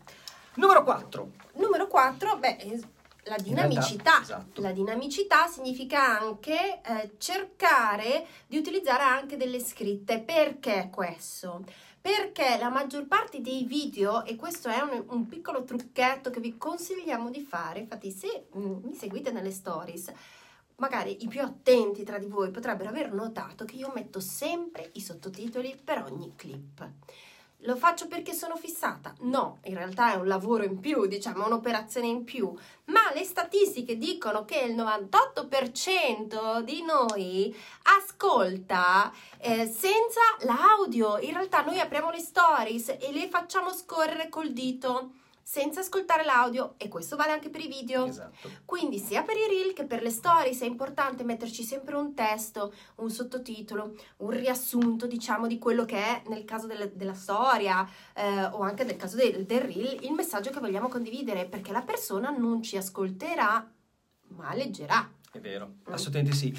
Numero 0.54 0.84
4. 0.84 1.30
Numero 1.54 1.88
4, 1.88 2.36
beh, 2.36 2.56
eh, 2.58 2.80
la 3.24 3.34
dinamicità. 3.38 4.20
esatto. 4.22 4.60
La 4.60 4.70
dinamicità 4.70 5.48
significa 5.48 6.20
anche 6.20 6.80
eh, 6.80 7.10
cercare 7.18 8.24
di 8.46 8.56
utilizzare 8.56 9.02
anche 9.02 9.36
delle 9.36 9.58
scritte. 9.58 10.20
Perché 10.20 10.90
questo? 10.92 11.64
Perché 12.00 12.56
la 12.60 12.68
maggior 12.68 13.06
parte 13.06 13.40
dei 13.40 13.64
video, 13.64 14.24
e 14.24 14.36
questo 14.36 14.68
è 14.68 14.78
un, 14.80 15.04
un 15.08 15.26
piccolo 15.26 15.64
trucchetto 15.64 16.30
che 16.30 16.38
vi 16.38 16.56
consigliamo 16.56 17.30
di 17.30 17.40
fare, 17.40 17.80
infatti 17.80 18.12
se 18.12 18.46
mm, 18.56 18.84
mi 18.84 18.94
seguite 18.94 19.32
nelle 19.32 19.50
stories, 19.50 20.12
magari 20.82 21.22
i 21.22 21.28
più 21.28 21.40
attenti 21.40 22.02
tra 22.02 22.18
di 22.18 22.26
voi 22.26 22.50
potrebbero 22.50 22.88
aver 22.88 23.12
notato 23.12 23.64
che 23.64 23.76
io 23.76 23.92
metto 23.94 24.18
sempre 24.18 24.90
i 24.94 25.00
sottotitoli 25.00 25.80
per 25.82 26.02
ogni 26.02 26.32
clip. 26.34 26.84
Lo 27.64 27.76
faccio 27.76 28.08
perché 28.08 28.32
sono 28.32 28.56
fissata? 28.56 29.14
No, 29.20 29.60
in 29.66 29.76
realtà 29.76 30.14
è 30.14 30.16
un 30.16 30.26
lavoro 30.26 30.64
in 30.64 30.80
più, 30.80 31.06
diciamo, 31.06 31.46
un'operazione 31.46 32.08
in 32.08 32.24
più, 32.24 32.52
ma 32.86 33.12
le 33.14 33.22
statistiche 33.22 33.96
dicono 33.96 34.44
che 34.44 34.58
il 34.58 34.74
98% 34.74 36.62
di 36.62 36.82
noi 36.82 37.56
ascolta 37.84 39.12
eh, 39.38 39.66
senza 39.66 40.20
l'audio. 40.40 41.18
In 41.18 41.34
realtà 41.34 41.62
noi 41.62 41.78
apriamo 41.78 42.10
le 42.10 42.18
stories 42.18 42.88
e 42.88 43.12
le 43.12 43.28
facciamo 43.28 43.72
scorrere 43.72 44.28
col 44.28 44.50
dito 44.50 45.12
senza 45.42 45.80
ascoltare 45.80 46.24
l'audio 46.24 46.74
e 46.76 46.88
questo 46.88 47.16
vale 47.16 47.32
anche 47.32 47.50
per 47.50 47.60
i 47.60 47.68
video. 47.68 48.06
Esatto. 48.06 48.50
Quindi 48.64 48.98
sia 48.98 49.22
per 49.22 49.36
i 49.36 49.46
reel 49.48 49.72
che 49.72 49.84
per 49.84 50.02
le 50.02 50.10
stories 50.10 50.60
è 50.60 50.66
importante 50.66 51.24
metterci 51.24 51.62
sempre 51.62 51.96
un 51.96 52.14
testo, 52.14 52.72
un 52.96 53.10
sottotitolo, 53.10 53.94
un 54.18 54.30
riassunto 54.30 55.06
diciamo 55.06 55.46
di 55.46 55.58
quello 55.58 55.84
che 55.84 55.96
è 55.98 56.22
nel 56.28 56.44
caso 56.44 56.66
del- 56.66 56.92
della 56.94 57.14
storia 57.14 57.88
eh, 58.14 58.44
o 58.44 58.60
anche 58.60 58.84
nel 58.84 58.96
caso 58.96 59.16
del, 59.16 59.44
del 59.44 59.60
reel 59.60 60.02
il 60.04 60.12
messaggio 60.12 60.50
che 60.50 60.60
vogliamo 60.60 60.88
condividere 60.88 61.44
perché 61.46 61.72
la 61.72 61.82
persona 61.82 62.30
non 62.30 62.62
ci 62.62 62.76
ascolterà 62.76 63.70
ma 64.28 64.54
leggerà. 64.54 65.10
È 65.30 65.38
vero, 65.40 65.74
Mm. 65.88 65.92
assolutamente 65.92 66.34
sì. 66.36 66.58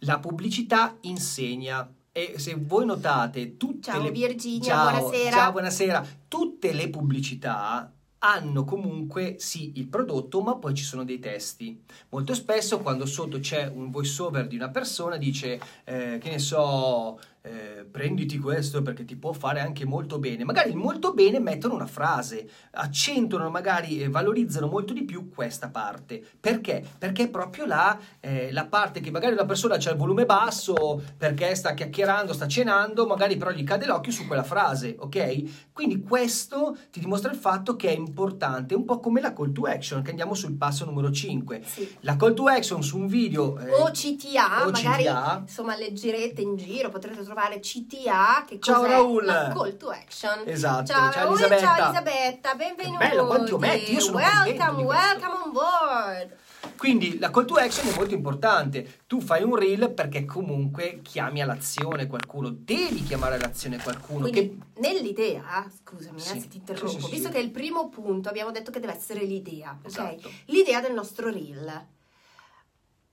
La 0.00 0.18
pubblicità 0.18 0.96
insegna. 1.02 1.90
E 2.16 2.34
se 2.38 2.54
voi 2.56 2.84
notate 2.86 3.56
tutte 3.56 3.90
Ciao 3.90 4.02
le 4.02 4.10
Virginia, 4.12 4.62
Ciao, 4.72 4.90
buonasera. 4.90 5.36
Ciao, 5.36 5.50
buonasera. 5.52 6.06
Tutte 6.28 6.72
le 6.72 6.88
pubblicità 6.88 7.90
hanno 8.24 8.64
comunque 8.64 9.36
sì 9.38 9.72
il 9.76 9.86
prodotto, 9.86 10.40
ma 10.40 10.56
poi 10.56 10.74
ci 10.74 10.82
sono 10.82 11.04
dei 11.04 11.18
testi. 11.18 11.82
Molto 12.08 12.32
spesso 12.32 12.80
quando 12.80 13.04
sotto 13.04 13.38
c'è 13.38 13.70
un 13.72 13.90
voice 13.90 14.22
over 14.22 14.46
di 14.46 14.56
una 14.56 14.70
persona 14.70 15.18
dice 15.18 15.60
eh, 15.84 16.18
che 16.18 16.30
ne 16.30 16.38
so, 16.38 17.20
eh, 17.46 17.84
prenditi 17.90 18.38
questo 18.38 18.80
perché 18.80 19.04
ti 19.04 19.16
può 19.16 19.32
fare 19.32 19.60
anche 19.60 19.84
molto 19.84 20.18
bene. 20.18 20.44
Magari 20.44 20.70
il 20.70 20.76
molto 20.76 21.12
bene 21.12 21.38
mettono 21.38 21.74
una 21.74 21.86
frase, 21.86 22.48
accentuano 22.70 23.50
magari 23.50 24.00
e 24.00 24.08
valorizzano 24.08 24.66
molto 24.66 24.94
di 24.94 25.04
più 25.04 25.28
questa 25.28 25.68
parte. 25.68 26.24
Perché? 26.40 26.82
Perché 26.96 27.24
è 27.24 27.28
proprio 27.28 27.66
la, 27.66 27.98
eh, 28.20 28.50
la 28.50 28.64
parte 28.64 29.00
che 29.00 29.10
magari 29.10 29.34
una 29.34 29.44
persona 29.44 29.76
c'ha 29.78 29.90
il 29.90 29.98
volume 29.98 30.24
basso 30.24 31.02
perché 31.18 31.54
sta 31.54 31.74
chiacchierando, 31.74 32.32
sta 32.32 32.46
cenando, 32.48 33.06
magari 33.06 33.36
però 33.36 33.50
gli 33.50 33.62
cade 33.62 33.84
l'occhio 33.84 34.12
su 34.12 34.26
quella 34.26 34.42
frase, 34.42 34.96
ok? 34.98 35.70
Quindi 35.72 36.00
questo 36.00 36.76
ti 36.90 36.98
dimostra 36.98 37.30
il 37.30 37.36
fatto 37.36 37.76
che 37.76 37.90
è 37.90 37.94
importante, 37.94 38.74
un 38.74 38.86
po' 38.86 39.00
come 39.00 39.20
la 39.20 39.34
call 39.34 39.52
to 39.52 39.64
action, 39.64 40.00
che 40.00 40.10
andiamo 40.10 40.32
sul 40.32 40.54
passo 40.54 40.86
numero 40.86 41.10
5. 41.10 41.60
Sì. 41.62 41.94
La 42.00 42.16
call 42.16 42.32
to 42.32 42.46
action 42.46 42.82
su 42.82 42.96
un 42.96 43.06
video... 43.06 43.58
eh, 43.58 43.70
O 43.70 43.90
CTA, 43.90 44.66
o 44.66 44.70
magari 44.70 45.02
CTA. 45.02 45.38
insomma 45.42 45.76
leggerete 45.76 46.40
in 46.40 46.56
giro, 46.56 46.88
potrete 46.88 47.16
trovare 47.16 47.32
CTA 47.34 48.44
che 48.46 48.58
Ciao, 48.60 48.80
cos'è? 48.80 48.88
Raul. 48.90 49.24
La 49.24 49.52
call 49.54 49.76
to 49.76 49.88
action. 49.90 50.42
Esatto, 50.46 50.86
Ciao, 50.86 51.12
ciao 51.12 51.24
Raul, 51.24 51.38
Elisabetta. 51.38 51.66
ciao 51.66 51.84
Elisabetta, 51.84 52.54
benvenuti. 52.54 52.96
bello, 52.96 53.26
quanti 53.26 53.52
ometti, 53.52 53.92
io 53.92 54.00
sono 54.00 54.16
Welcome, 54.16 54.82
welcome 54.82 55.34
on 55.44 55.52
board. 55.52 56.36
Quindi 56.76 57.18
la 57.18 57.30
call 57.30 57.44
to 57.44 57.54
action 57.54 57.88
è 57.88 57.94
molto 57.96 58.14
importante. 58.14 59.02
Tu 59.06 59.20
fai 59.20 59.42
un 59.42 59.54
reel 59.54 59.90
perché 59.92 60.24
comunque 60.24 61.00
chiami 61.02 61.42
all'azione 61.42 62.06
qualcuno, 62.06 62.50
devi 62.50 63.02
chiamare 63.02 63.36
all'azione 63.36 63.78
qualcuno. 63.78 64.28
Quindi 64.28 64.58
che... 64.74 64.80
nell'idea, 64.80 65.70
scusami 65.82 66.20
Sì, 66.20 66.36
eh, 66.36 66.40
se 66.40 66.48
ti 66.48 66.56
interrompo, 66.58 66.88
sì, 66.88 67.00
sì, 67.00 67.04
sì. 67.06 67.10
visto 67.12 67.28
che 67.30 67.38
è 67.38 67.42
il 67.42 67.50
primo 67.50 67.88
punto, 67.88 68.28
abbiamo 68.28 68.50
detto 68.50 68.70
che 68.70 68.80
deve 68.80 68.94
essere 68.94 69.24
l'idea, 69.24 69.76
ok? 69.78 69.86
Esatto. 69.86 70.30
L'idea 70.46 70.80
del 70.80 70.92
nostro 70.92 71.30
reel. 71.30 71.86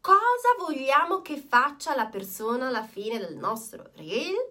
Cosa 0.01 0.55
vogliamo 0.57 1.21
che 1.21 1.37
faccia 1.37 1.95
la 1.95 2.07
persona 2.07 2.67
alla 2.67 2.83
fine 2.83 3.19
del 3.19 3.35
nostro 3.35 3.91
reel? 3.95 4.50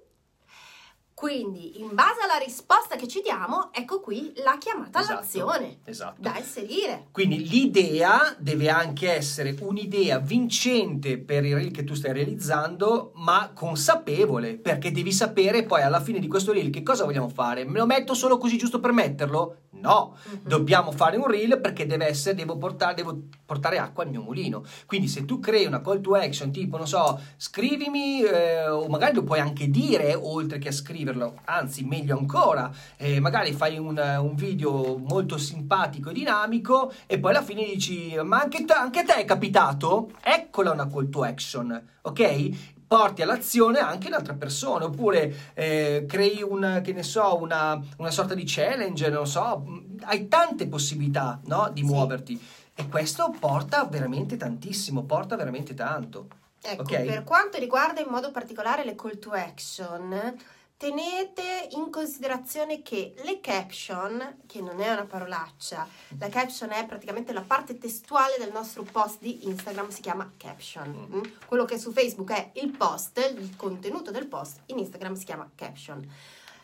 Quindi, 1.20 1.78
in 1.78 1.90
base 1.92 2.22
alla 2.22 2.42
risposta 2.42 2.96
che 2.96 3.06
ci 3.06 3.20
diamo, 3.22 3.68
ecco 3.74 4.00
qui 4.00 4.32
la 4.36 4.56
chiamata 4.58 5.00
Esatto, 5.00 5.18
all'azione 5.18 5.80
Esatto. 5.84 6.14
da 6.18 6.38
inserire. 6.38 7.08
Quindi 7.12 7.46
l'idea 7.46 8.34
deve 8.38 8.70
anche 8.70 9.12
essere 9.12 9.54
un'idea 9.60 10.18
vincente 10.18 11.18
per 11.18 11.44
il 11.44 11.54
reel 11.56 11.72
che 11.72 11.84
tu 11.84 11.92
stai 11.92 12.14
realizzando, 12.14 13.12
ma 13.16 13.50
consapevole, 13.54 14.56
perché 14.56 14.90
devi 14.92 15.12
sapere 15.12 15.64
poi 15.64 15.82
alla 15.82 16.00
fine 16.00 16.20
di 16.20 16.26
questo 16.26 16.52
reel 16.52 16.70
che 16.70 16.82
cosa 16.82 17.04
vogliamo 17.04 17.28
fare. 17.28 17.66
Me 17.66 17.80
lo 17.80 17.84
metto 17.86 18.14
solo 18.14 18.38
così 18.38 18.56
giusto 18.56 18.80
per 18.80 18.92
metterlo? 18.92 19.56
No, 19.72 20.16
Mhm. 20.24 20.38
dobbiamo 20.42 20.90
fare 20.90 21.16
un 21.18 21.26
reel 21.26 21.60
perché 21.60 21.86
deve 21.86 22.06
essere, 22.06 22.34
devo 22.34 22.56
portare, 22.56 22.94
devo 22.94 23.18
portare 23.46 23.78
acqua 23.78 24.04
al 24.04 24.10
mio 24.10 24.20
mulino. 24.22 24.62
Quindi 24.86 25.06
se 25.06 25.24
tu 25.26 25.38
crei 25.38 25.64
una 25.66 25.80
call 25.82 26.00
to 26.00 26.14
action 26.14 26.50
tipo, 26.50 26.76
non 26.78 26.86
so, 26.88 27.18
scrivimi, 27.36 28.22
eh, 28.22 28.68
o 28.68 28.88
magari 28.88 29.14
lo 29.14 29.22
puoi 29.22 29.38
anche 29.38 29.68
dire 29.68 30.14
oltre 30.14 30.58
che 30.58 30.68
a 30.68 30.72
scriverlo, 31.10 31.40
anzi 31.44 31.84
meglio 31.84 32.16
ancora, 32.16 32.70
eh, 32.96 33.20
magari 33.20 33.52
fai 33.52 33.78
un, 33.78 33.98
un 33.98 34.34
video 34.34 34.96
molto 34.96 35.36
simpatico 35.36 36.10
e 36.10 36.12
dinamico 36.12 36.92
e 37.06 37.18
poi 37.18 37.30
alla 37.30 37.42
fine 37.42 37.64
dici, 37.64 38.16
ma 38.22 38.40
anche, 38.40 38.64
te- 38.64 38.72
anche 38.72 39.00
a 39.00 39.04
te 39.04 39.14
è 39.16 39.24
capitato? 39.24 40.12
Eccola 40.22 40.70
una 40.70 40.88
call 40.88 41.10
to 41.10 41.22
action, 41.22 41.88
ok? 42.02 42.78
porti 42.90 43.22
all'azione 43.22 43.78
anche 43.78 44.08
l'altra 44.08 44.34
persona, 44.34 44.86
oppure 44.86 45.52
eh, 45.54 46.06
crei 46.08 46.42
una, 46.42 46.80
che 46.80 46.92
ne 46.92 47.04
so, 47.04 47.38
una, 47.40 47.80
una, 47.98 48.10
sorta 48.10 48.34
di 48.34 48.42
challenge, 48.44 49.08
non 49.10 49.28
so, 49.28 49.64
hai 50.02 50.26
tante 50.26 50.66
possibilità 50.66 51.40
no, 51.44 51.70
di 51.72 51.82
sì. 51.82 51.86
muoverti 51.86 52.46
e 52.74 52.88
questo 52.88 53.32
porta 53.38 53.84
veramente 53.84 54.36
tantissimo, 54.36 55.04
porta 55.04 55.36
veramente 55.36 55.72
tanto. 55.74 56.26
Ecco, 56.62 56.82
okay? 56.82 57.06
per 57.06 57.22
quanto 57.22 57.58
riguarda 57.58 58.00
in 58.00 58.08
modo 58.10 58.32
particolare 58.32 58.84
le 58.84 58.96
call 58.96 59.20
to 59.20 59.30
action, 59.30 60.36
tenete 60.80 61.68
in 61.72 61.90
considerazione 61.90 62.80
che 62.80 63.12
le 63.22 63.38
caption, 63.40 64.38
che 64.46 64.62
non 64.62 64.80
è 64.80 64.90
una 64.90 65.04
parolaccia, 65.04 65.86
la 66.18 66.30
caption 66.30 66.70
è 66.70 66.86
praticamente 66.86 67.34
la 67.34 67.42
parte 67.42 67.76
testuale 67.76 68.36
del 68.38 68.50
nostro 68.50 68.82
post 68.84 69.18
di 69.20 69.46
Instagram, 69.46 69.90
si 69.90 70.00
chiama 70.00 70.32
caption. 70.38 70.88
Mm. 70.88 71.16
mm? 71.18 71.22
Quello 71.44 71.66
che 71.66 71.78
su 71.78 71.92
Facebook 71.92 72.32
è 72.32 72.52
il 72.54 72.74
post, 72.74 73.18
il 73.18 73.56
contenuto 73.56 74.10
del 74.10 74.26
post, 74.26 74.60
in 74.66 74.78
Instagram 74.78 75.16
si 75.16 75.24
chiama 75.26 75.50
caption. 75.54 76.02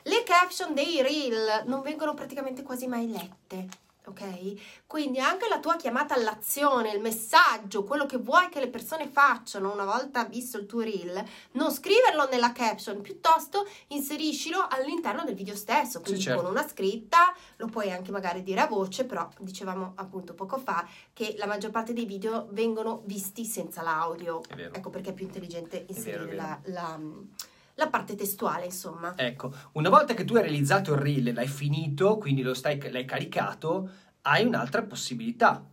Le 0.04 0.22
caption 0.22 0.72
dei 0.72 1.02
reel 1.02 1.64
non 1.66 1.82
vengono 1.82 2.14
praticamente 2.14 2.62
quasi 2.62 2.86
mai 2.86 3.10
lette 3.10 3.68
ok? 4.06 4.84
Quindi 4.86 5.18
anche 5.18 5.48
la 5.48 5.58
tua 5.58 5.76
chiamata 5.76 6.14
all'azione, 6.14 6.92
il 6.92 7.00
messaggio, 7.00 7.84
quello 7.84 8.06
che 8.06 8.18
vuoi 8.18 8.48
che 8.48 8.60
le 8.60 8.68
persone 8.68 9.08
facciano 9.08 9.72
una 9.72 9.84
volta 9.84 10.24
visto 10.24 10.58
il 10.58 10.66
tuo 10.66 10.80
reel, 10.80 11.22
non 11.52 11.70
scriverlo 11.70 12.28
nella 12.28 12.52
caption, 12.52 13.00
piuttosto 13.00 13.66
inseriscilo 13.88 14.66
all'interno 14.68 15.24
del 15.24 15.34
video 15.34 15.56
stesso, 15.56 16.00
quindi 16.00 16.20
sì, 16.20 16.26
certo. 16.26 16.42
con 16.42 16.50
una 16.50 16.66
scritta, 16.66 17.34
lo 17.56 17.66
puoi 17.66 17.90
anche 17.90 18.10
magari 18.10 18.42
dire 18.42 18.60
a 18.60 18.66
voce, 18.66 19.04
però 19.04 19.28
dicevamo 19.38 19.92
appunto 19.96 20.34
poco 20.34 20.58
fa 20.58 20.86
che 21.12 21.34
la 21.38 21.46
maggior 21.46 21.70
parte 21.70 21.92
dei 21.92 22.06
video 22.06 22.48
vengono 22.50 23.02
visti 23.04 23.44
senza 23.44 23.82
l'audio, 23.82 24.42
ecco 24.48 24.90
perché 24.90 25.10
è 25.10 25.14
più 25.14 25.26
intelligente 25.26 25.84
inserire 25.88 26.26
vero, 26.26 26.36
la, 26.36 26.60
la 26.64 27.00
la 27.76 27.88
parte 27.88 28.14
testuale, 28.14 28.64
insomma. 28.64 29.14
Ecco, 29.16 29.52
una 29.72 29.88
volta 29.88 30.14
che 30.14 30.24
tu 30.24 30.34
hai 30.34 30.42
realizzato 30.42 30.92
il 30.94 30.98
reel, 30.98 31.32
l'hai 31.32 31.46
finito, 31.46 32.16
quindi 32.18 32.42
lo 32.42 32.54
stai, 32.54 32.78
l'hai 32.90 33.04
caricato, 33.04 33.90
hai 34.22 34.44
un'altra 34.44 34.82
possibilità, 34.82 35.64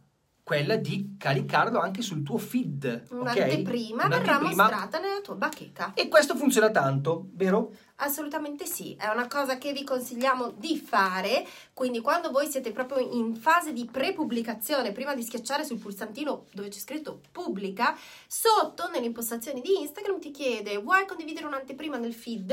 quella 0.43 0.75
di 0.75 1.15
caricarlo 1.17 1.79
anche 1.79 2.01
sul 2.01 2.21
tuo 2.21 2.37
feed. 2.37 3.05
Un'anteprima 3.09 4.05
okay? 4.05 4.19
verrà 4.19 4.41
mostrata 4.41 4.99
nella 4.99 5.21
tua 5.21 5.35
bacheca. 5.35 5.93
E 5.93 6.09
questo 6.09 6.35
funziona 6.35 6.69
tanto, 6.69 7.29
vero? 7.33 7.73
Assolutamente 7.97 8.65
sì, 8.65 8.95
è 8.99 9.07
una 9.09 9.27
cosa 9.27 9.57
che 9.57 9.71
vi 9.71 9.83
consigliamo 9.83 10.51
di 10.57 10.77
fare, 10.77 11.45
quindi 11.73 12.01
quando 12.01 12.31
voi 12.31 12.49
siete 12.49 12.71
proprio 12.71 12.97
in 12.97 13.35
fase 13.35 13.71
di 13.71 13.85
pre-pubblicazione, 13.85 14.91
prima 14.91 15.13
di 15.13 15.21
schiacciare 15.21 15.63
sul 15.63 15.77
pulsantino 15.77 16.45
dove 16.53 16.69
c'è 16.69 16.79
scritto 16.79 17.21
pubblica, 17.31 17.95
sotto 18.27 18.89
nelle 18.89 19.05
impostazioni 19.05 19.61
di 19.61 19.79
Instagram 19.81 20.19
ti 20.19 20.31
chiede 20.31 20.79
vuoi 20.79 21.05
condividere 21.05 21.45
un'anteprima 21.45 21.97
nel 21.97 22.15
feed? 22.15 22.51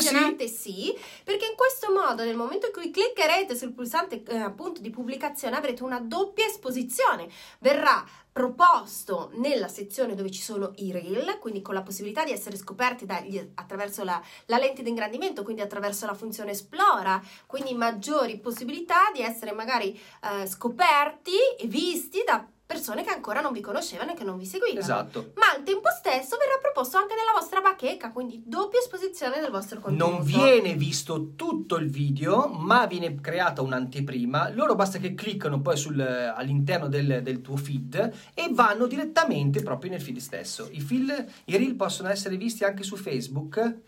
Assolutamente 0.00 0.48
sì. 0.48 0.72
sì, 0.72 0.98
perché 1.22 1.44
in 1.44 1.54
questo 1.54 1.92
modo 1.92 2.24
nel 2.24 2.36
momento 2.36 2.66
in 2.66 2.72
cui 2.72 2.90
cliccherete 2.90 3.54
sul 3.54 3.72
pulsante 3.72 4.22
eh, 4.22 4.38
appunto 4.38 4.80
di 4.80 4.90
pubblicazione 4.90 5.56
avrete 5.56 5.82
una 5.82 6.00
doppia 6.00 6.46
esposizione, 6.46 7.28
verrà 7.58 8.04
proposto 8.36 9.30
nella 9.36 9.66
sezione 9.66 10.14
dove 10.14 10.30
ci 10.30 10.42
sono 10.42 10.72
i 10.76 10.92
reel, 10.92 11.38
quindi 11.38 11.62
con 11.62 11.72
la 11.72 11.80
possibilità 11.80 12.22
di 12.22 12.32
essere 12.32 12.58
scoperti 12.58 13.06
dagli, 13.06 13.38
attraverso 13.54 14.04
la, 14.04 14.22
la, 14.44 14.58
lente 14.58 14.82
di 14.82 14.90
ingrandimento, 14.90 15.42
quindi 15.42 15.62
attraverso 15.62 16.04
la 16.04 16.12
funzione 16.12 16.50
esplora, 16.50 17.18
quindi 17.46 17.72
maggiori 17.72 18.38
possibilità 18.38 19.10
di 19.14 19.22
essere 19.22 19.52
magari 19.52 19.98
eh, 20.22 20.46
scoperti 20.46 21.32
e 21.58 21.66
visti 21.66 22.24
da 22.26 22.46
persone 22.66 23.04
che 23.04 23.10
ancora 23.10 23.40
non 23.40 23.52
vi 23.52 23.60
conoscevano 23.60 24.10
e 24.10 24.14
che 24.14 24.24
non 24.24 24.36
vi 24.36 24.44
seguivano. 24.44 24.80
Esatto. 24.80 25.32
Ma 25.36 25.52
al 25.54 25.62
tempo 25.62 25.88
stesso 25.96 26.36
verrà 26.36 26.58
proposto 26.60 26.98
anche 26.98 27.14
nella 27.14 27.38
vostra 27.38 27.60
bacheca, 27.60 28.10
quindi 28.10 28.42
doppia 28.44 28.80
esposizione 28.80 29.40
del 29.40 29.50
vostro 29.50 29.80
contenuto. 29.80 30.16
Non 30.16 30.24
viene 30.24 30.74
visto 30.74 31.34
tutto 31.36 31.76
il 31.76 31.88
video, 31.88 32.48
ma 32.48 32.86
viene 32.86 33.14
creata 33.20 33.62
un'anteprima. 33.62 34.50
Loro 34.50 34.74
basta 34.74 34.98
che 34.98 35.14
cliccano 35.14 35.60
poi 35.60 35.76
sul, 35.76 36.00
all'interno 36.00 36.88
del, 36.88 37.22
del, 37.22 37.40
tuo 37.40 37.56
feed 37.56 38.12
e 38.34 38.48
vanno 38.50 38.86
direttamente 38.86 39.62
proprio 39.62 39.92
nel 39.92 40.02
feed 40.02 40.18
stesso. 40.18 40.68
I, 40.72 40.80
feel, 40.80 41.24
I 41.44 41.56
reel 41.56 41.76
possono 41.76 42.08
essere 42.08 42.36
visti 42.36 42.64
anche 42.64 42.82
su 42.82 42.96
Facebook. 42.96 43.78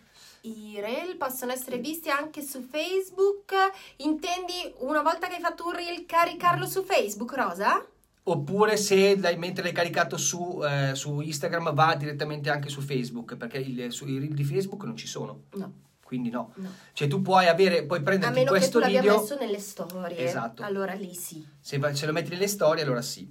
I 0.42 0.78
reel 0.80 1.16
possono 1.16 1.50
essere 1.50 1.78
visti 1.78 2.10
anche 2.10 2.42
su 2.42 2.62
Facebook. 2.62 3.54
Intendi 3.96 4.72
una 4.78 5.02
volta 5.02 5.26
che 5.26 5.34
hai 5.34 5.40
fatto 5.40 5.66
un 5.66 5.72
reel 5.72 6.06
caricarlo 6.06 6.64
su 6.66 6.84
Facebook, 6.84 7.34
Rosa? 7.34 7.84
Oppure 8.30 8.76
se 8.76 9.16
mentre 9.36 9.62
l'hai 9.62 9.72
caricato 9.72 10.16
su, 10.18 10.62
eh, 10.62 10.94
su, 10.94 11.20
Instagram 11.20 11.72
va 11.72 11.94
direttamente 11.94 12.50
anche 12.50 12.68
su 12.68 12.82
Facebook, 12.82 13.36
perché 13.36 13.58
il, 13.58 13.90
su, 13.90 14.06
i 14.06 14.18
reel 14.18 14.34
di 14.34 14.44
Facebook 14.44 14.84
non 14.84 14.96
ci 14.96 15.06
sono. 15.06 15.44
No. 15.54 15.72
Quindi 16.02 16.30
no. 16.30 16.52
no. 16.56 16.70
Cioè 16.92 17.08
tu 17.08 17.22
puoi 17.22 17.48
avere, 17.48 17.84
puoi 17.84 18.02
prenderti 18.02 18.44
questo 18.44 18.80
video... 18.80 18.88
A 18.88 19.02
meno 19.02 19.20
che 19.20 19.26
tu 19.26 19.36
l'abbia 19.36 19.36
messo 19.36 19.44
nelle 19.44 19.58
storie. 19.58 20.18
Esatto. 20.18 20.62
Allora 20.62 20.94
lì 20.94 21.14
sì. 21.14 21.46
Se, 21.60 21.80
se, 21.94 22.06
lo 22.06 22.12
metti 22.12 22.30
nelle 22.30 22.48
storie 22.48 22.82
allora 22.82 23.02
sì. 23.02 23.30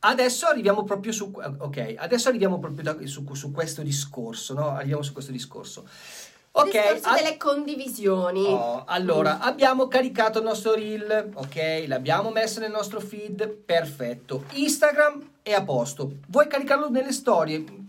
Adesso 0.00 0.46
arriviamo 0.46 0.84
proprio 0.84 1.12
su... 1.12 1.32
Ok, 1.58 1.94
adesso 1.98 2.28
arriviamo 2.28 2.58
proprio 2.58 2.82
da, 2.84 3.06
su, 3.06 3.34
su 3.34 3.50
questo 3.50 3.82
discorso, 3.82 4.54
no? 4.54 4.68
Arriviamo 4.70 5.02
su 5.02 5.12
questo 5.12 5.32
discorso. 5.32 5.86
Ok, 6.52 6.70
discorso 6.70 7.14
delle 7.14 7.36
condivisioni. 7.36 8.44
Oh, 8.46 8.84
allora, 8.86 9.36
mm. 9.36 9.42
abbiamo 9.42 9.86
caricato 9.86 10.38
il 10.38 10.44
nostro 10.44 10.74
reel, 10.74 11.30
ok? 11.34 11.84
L'abbiamo 11.86 12.30
messo 12.30 12.60
nel 12.60 12.70
nostro 12.70 13.00
feed, 13.00 13.48
perfetto. 13.48 14.44
Instagram 14.52 15.30
è 15.42 15.52
a 15.52 15.62
posto. 15.62 16.18
Vuoi 16.28 16.48
caricarlo 16.48 16.90
nelle 16.90 17.12
storie? 17.12 17.86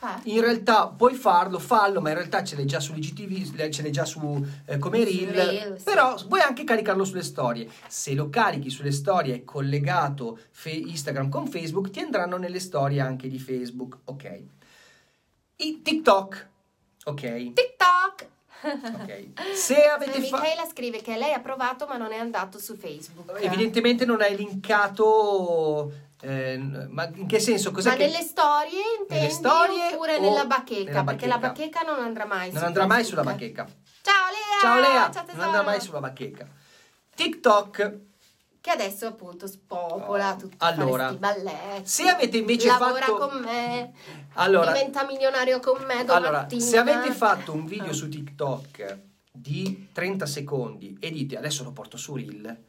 Ah. 0.00 0.20
In 0.24 0.40
realtà 0.40 0.88
puoi 0.88 1.14
farlo, 1.14 1.58
fallo, 1.58 2.00
ma 2.00 2.10
in 2.10 2.16
realtà 2.16 2.44
ce 2.44 2.54
l'hai 2.54 2.66
già 2.66 2.80
su 2.80 2.94
IGTV, 2.94 3.70
ce 3.70 3.82
l'hai 3.82 3.90
già 3.92 4.04
su 4.04 4.44
eh, 4.66 4.78
come 4.78 5.02
reel, 5.02 5.32
reel 5.32 5.78
sì. 5.78 5.84
però 5.84 6.14
vuoi 6.28 6.40
anche 6.40 6.64
caricarlo 6.64 7.02
sulle 7.04 7.22
storie. 7.22 7.66
Se 7.88 8.12
lo 8.12 8.28
carichi 8.28 8.68
sulle 8.68 8.92
storie 8.92 9.42
collegato 9.44 10.38
fe- 10.50 10.70
Instagram 10.70 11.30
con 11.30 11.46
Facebook, 11.46 11.90
ti 11.90 12.00
andranno 12.00 12.36
nelle 12.36 12.60
storie 12.60 13.00
anche 13.00 13.28
di 13.28 13.38
Facebook, 13.38 13.98
ok? 14.04 14.42
I 15.56 15.80
TikTok 15.82 16.48
Ok. 17.08 17.52
TikTok! 17.52 18.26
Ok. 18.64 19.28
Se 19.54 19.86
avete 19.86 20.22
fatto. 20.22 20.42
Michaela 20.42 20.66
scrive 20.66 21.00
che 21.02 21.16
lei 21.16 21.32
ha 21.32 21.40
provato 21.40 21.86
ma 21.86 21.96
non 21.96 22.12
è 22.12 22.16
andato 22.16 22.58
su 22.58 22.76
Facebook. 22.76 23.40
Evidentemente 23.40 24.04
non 24.04 24.20
hai 24.20 24.34
linkato. 24.34 25.92
Eh, 26.20 26.58
ma 26.58 27.08
in 27.14 27.28
che 27.28 27.38
senso? 27.38 27.70
Cos'è 27.70 27.90
ma 27.90 27.96
che... 27.96 28.06
nelle 28.06 28.22
storie 28.22 28.80
intendi 28.98 29.22
nelle 29.22 29.30
storie 29.30 29.86
oppure 29.92 30.18
nella 30.18 30.46
bacheca, 30.46 30.90
nella 30.90 31.04
Perché 31.04 31.26
la 31.26 31.38
bacheca 31.38 31.82
non 31.82 32.00
andrà 32.00 32.24
mai 32.24 32.50
Non 32.50 32.64
andrà 32.64 32.86
mai 32.86 33.04
sulla 33.04 33.22
bacheca. 33.22 33.66
Ciao 34.02 34.30
Lea! 34.30 34.60
Ciao 34.60 34.80
Lea! 34.80 35.10
Ciao, 35.12 35.24
non 35.34 35.44
andrà 35.44 35.62
mai 35.62 35.80
sulla 35.80 36.00
bacheca. 36.00 36.48
TikTok 37.14 37.98
che 38.66 38.72
adesso 38.72 39.06
appunto 39.06 39.46
spopola 39.46 40.32
oh. 40.32 40.36
tutti 40.36 40.56
allora, 40.58 41.14
questi 41.14 41.18
balletti. 41.20 41.88
Se 41.88 42.08
avete 42.08 42.36
invece 42.36 42.66
lavora 42.66 43.04
fatto 43.04 43.28
con 43.28 43.40
me, 43.40 43.92
allora, 44.32 44.72
diventa 44.72 45.04
milionario 45.04 45.60
con 45.60 45.84
me 45.84 46.04
domattina. 46.04 46.16
Allora, 46.16 46.48
se 46.48 46.76
avete 46.76 47.12
fatto 47.12 47.52
un 47.52 47.64
video 47.64 47.92
su 47.92 48.08
TikTok 48.08 48.98
di 49.30 49.90
30 49.92 50.26
secondi 50.26 50.96
e 50.98 51.12
dite 51.12 51.36
adesso 51.36 51.62
lo 51.62 51.70
porto 51.70 51.96
su 51.96 52.16
Reel, 52.16 52.64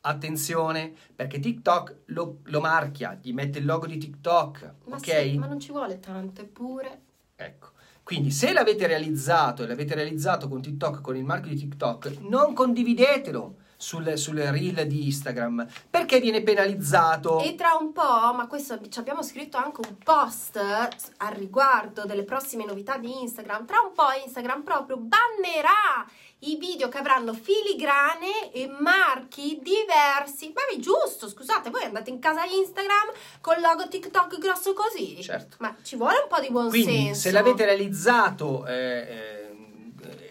attenzione 0.00 0.92
perché 1.14 1.38
TikTok 1.38 1.94
lo, 2.06 2.38
lo 2.42 2.60
marchia, 2.60 3.16
gli 3.22 3.32
mette 3.32 3.60
il 3.60 3.66
logo 3.66 3.86
di 3.86 3.98
TikTok, 3.98 4.74
ma 4.86 4.96
ok? 4.96 5.20
Sì, 5.22 5.38
ma 5.38 5.46
non 5.46 5.60
ci 5.60 5.70
vuole 5.70 6.00
tanto, 6.00 6.40
eppure. 6.40 7.02
Ecco. 7.36 7.68
Quindi 8.02 8.32
se 8.32 8.52
l'avete 8.52 8.88
realizzato 8.88 9.62
e 9.62 9.68
l'avete 9.68 9.94
realizzato 9.94 10.48
con 10.48 10.60
TikTok, 10.60 11.00
con 11.00 11.14
il 11.14 11.24
marchio 11.24 11.52
di 11.52 11.58
TikTok, 11.58 12.16
non 12.22 12.52
condividetelo 12.52 13.58
sul, 13.76 14.16
sul 14.16 14.38
reel 14.38 14.86
di 14.86 15.06
Instagram 15.06 15.66
perché 15.90 16.20
viene 16.20 16.42
penalizzato. 16.42 17.40
E 17.40 17.54
tra 17.54 17.76
un 17.78 17.92
po', 17.92 18.32
ma 18.34 18.46
questo 18.48 18.78
ci 18.88 18.98
abbiamo 18.98 19.22
scritto 19.22 19.56
anche 19.56 19.80
un 19.86 19.96
post 20.02 20.56
al 20.56 21.32
riguardo 21.32 22.04
delle 22.04 22.24
prossime 22.24 22.64
novità 22.64 22.98
di 22.98 23.20
Instagram. 23.22 23.66
Tra 23.66 23.80
un 23.80 23.92
po' 23.92 24.06
Instagram 24.24 24.62
proprio 24.62 24.96
bannerà 24.96 26.06
i 26.40 26.56
video 26.58 26.88
che 26.88 26.98
avranno 26.98 27.32
filigrane 27.32 28.52
e 28.52 28.68
marchi 28.68 29.60
diversi. 29.62 30.52
Ma 30.54 30.60
è 30.72 30.78
giusto, 30.78 31.28
scusate, 31.28 31.70
voi 31.70 31.84
andate 31.84 32.10
in 32.10 32.18
casa 32.18 32.44
Instagram 32.44 33.12
con 33.40 33.56
il 33.56 33.62
logo 33.62 33.88
TikTok 33.88 34.38
grosso 34.38 34.72
così. 34.74 35.22
Certo. 35.22 35.56
Ma 35.60 35.74
ci 35.82 35.96
vuole 35.96 36.18
un 36.22 36.28
po' 36.28 36.40
di 36.40 36.50
buon 36.50 36.68
Quindi, 36.68 36.92
senso. 36.92 37.20
Se 37.20 37.30
l'avete 37.30 37.64
realizzato. 37.64 38.66
Eh, 38.66 38.74
eh, 38.74 39.35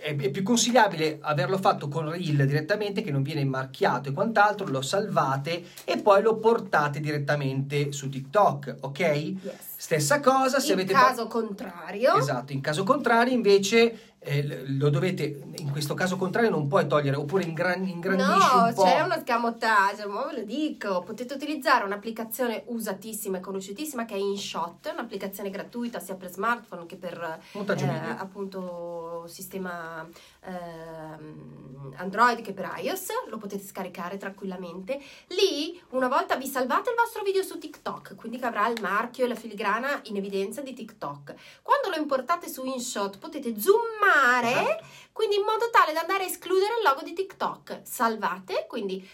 è, 0.06 0.15
è, 0.15 0.30
più 0.30 0.44
consigliabile 0.44 1.18
averlo 1.20 1.58
fatto 1.58 1.88
con 1.88 2.12
Reel 2.12 2.46
direttamente 2.46 3.02
che 3.02 3.10
non 3.10 3.24
viene 3.24 3.44
marchiato 3.44 4.10
e 4.10 4.12
quant'altro, 4.12 4.68
lo 4.68 4.84
salvate 4.84 5.63
e 5.84 5.98
poi 5.98 6.22
lo 6.22 6.38
portate 6.38 7.00
direttamente 7.00 7.91
su 7.91 8.08
TikTok, 8.08 8.76
ok? 8.82 9.00
Yes. 9.00 9.54
Stessa 9.78 10.20
cosa 10.20 10.60
se 10.60 10.74
in 10.74 10.74
avete 10.74 10.94
caso 10.94 11.24
fa- 11.24 11.28
contrario. 11.28 12.15
Esatto, 12.18 12.54
in 12.54 12.62
caso 12.62 12.84
contrario 12.84 13.34
invece 13.34 14.13
eh, 14.26 14.64
lo 14.68 14.90
dovete, 14.90 15.42
in 15.58 15.70
questo 15.72 15.94
caso 15.94 16.18
contrario 16.18 16.50
non 16.50 16.68
puoi 16.68 16.88
togliere, 16.88 17.16
oppure 17.16 17.44
ingran- 17.44 17.88
ingrandisci 17.88 18.56
No, 18.56 18.64
un 18.66 18.74
po'. 18.74 18.84
c'è 18.84 19.02
uno 19.02 19.16
scamotage, 19.22 20.06
ma 20.08 20.26
ve 20.26 20.40
lo 20.40 20.44
dico. 20.44 21.02
Potete 21.04 21.34
utilizzare 21.36 21.86
un'applicazione 21.86 22.64
usatissima 22.68 23.38
e 23.38 23.42
conosciutissima 23.42 24.06
che 24.06 24.16
è 24.16 24.18
InShot, 24.18 24.92
un'applicazione 24.94 25.50
gratuita 25.50 26.00
sia 26.00 26.16
per 26.16 26.32
smartphone 26.32 26.86
che 26.88 26.96
per 26.96 27.14
eh, 27.22 28.16
appunto 28.18 29.26
sistema 29.28 30.08
ehm, 30.45 31.93
Android 31.97 32.41
che 32.41 32.53
per 32.53 32.71
iOS, 32.77 33.08
lo 33.27 33.38
potete 33.38 33.63
scaricare 33.63 34.17
tranquillamente. 34.17 35.01
Lì 35.27 35.81
una 35.89 36.08
volta 36.08 36.36
vi 36.36 36.47
salvate 36.47 36.89
il 36.89 36.95
vostro 36.95 37.23
video 37.23 37.43
su 37.43 37.58
TikTok, 37.58 38.15
quindi 38.15 38.38
che 38.38 38.45
avrà 38.45 38.67
il 38.67 38.81
marchio 38.81 39.25
e 39.25 39.27
la 39.27 39.36
filigrana 39.36 40.01
in 40.03 40.17
evidenza 40.17 40.62
di 40.62 40.73
TikTok. 40.73 41.34
Quando 41.62 41.89
lo 41.89 41.95
importate 41.95 42.49
su 42.49 42.65
InShot 42.65 43.17
potete 43.17 43.60
zoomare, 43.60 44.62
Esatto. 44.62 44.86
Quindi 45.15 45.38
in 45.38 45.43
modo 45.43 45.69
tale 45.71 45.93
da 45.93 46.01
andare 46.01 46.25
a 46.25 46.28
escludere 46.28 46.73
il 46.78 46.84
logo 46.84 47.01
di 47.01 47.13
TikTok. 47.13 47.80
Salvate, 47.84 48.65
quindi 48.67 49.08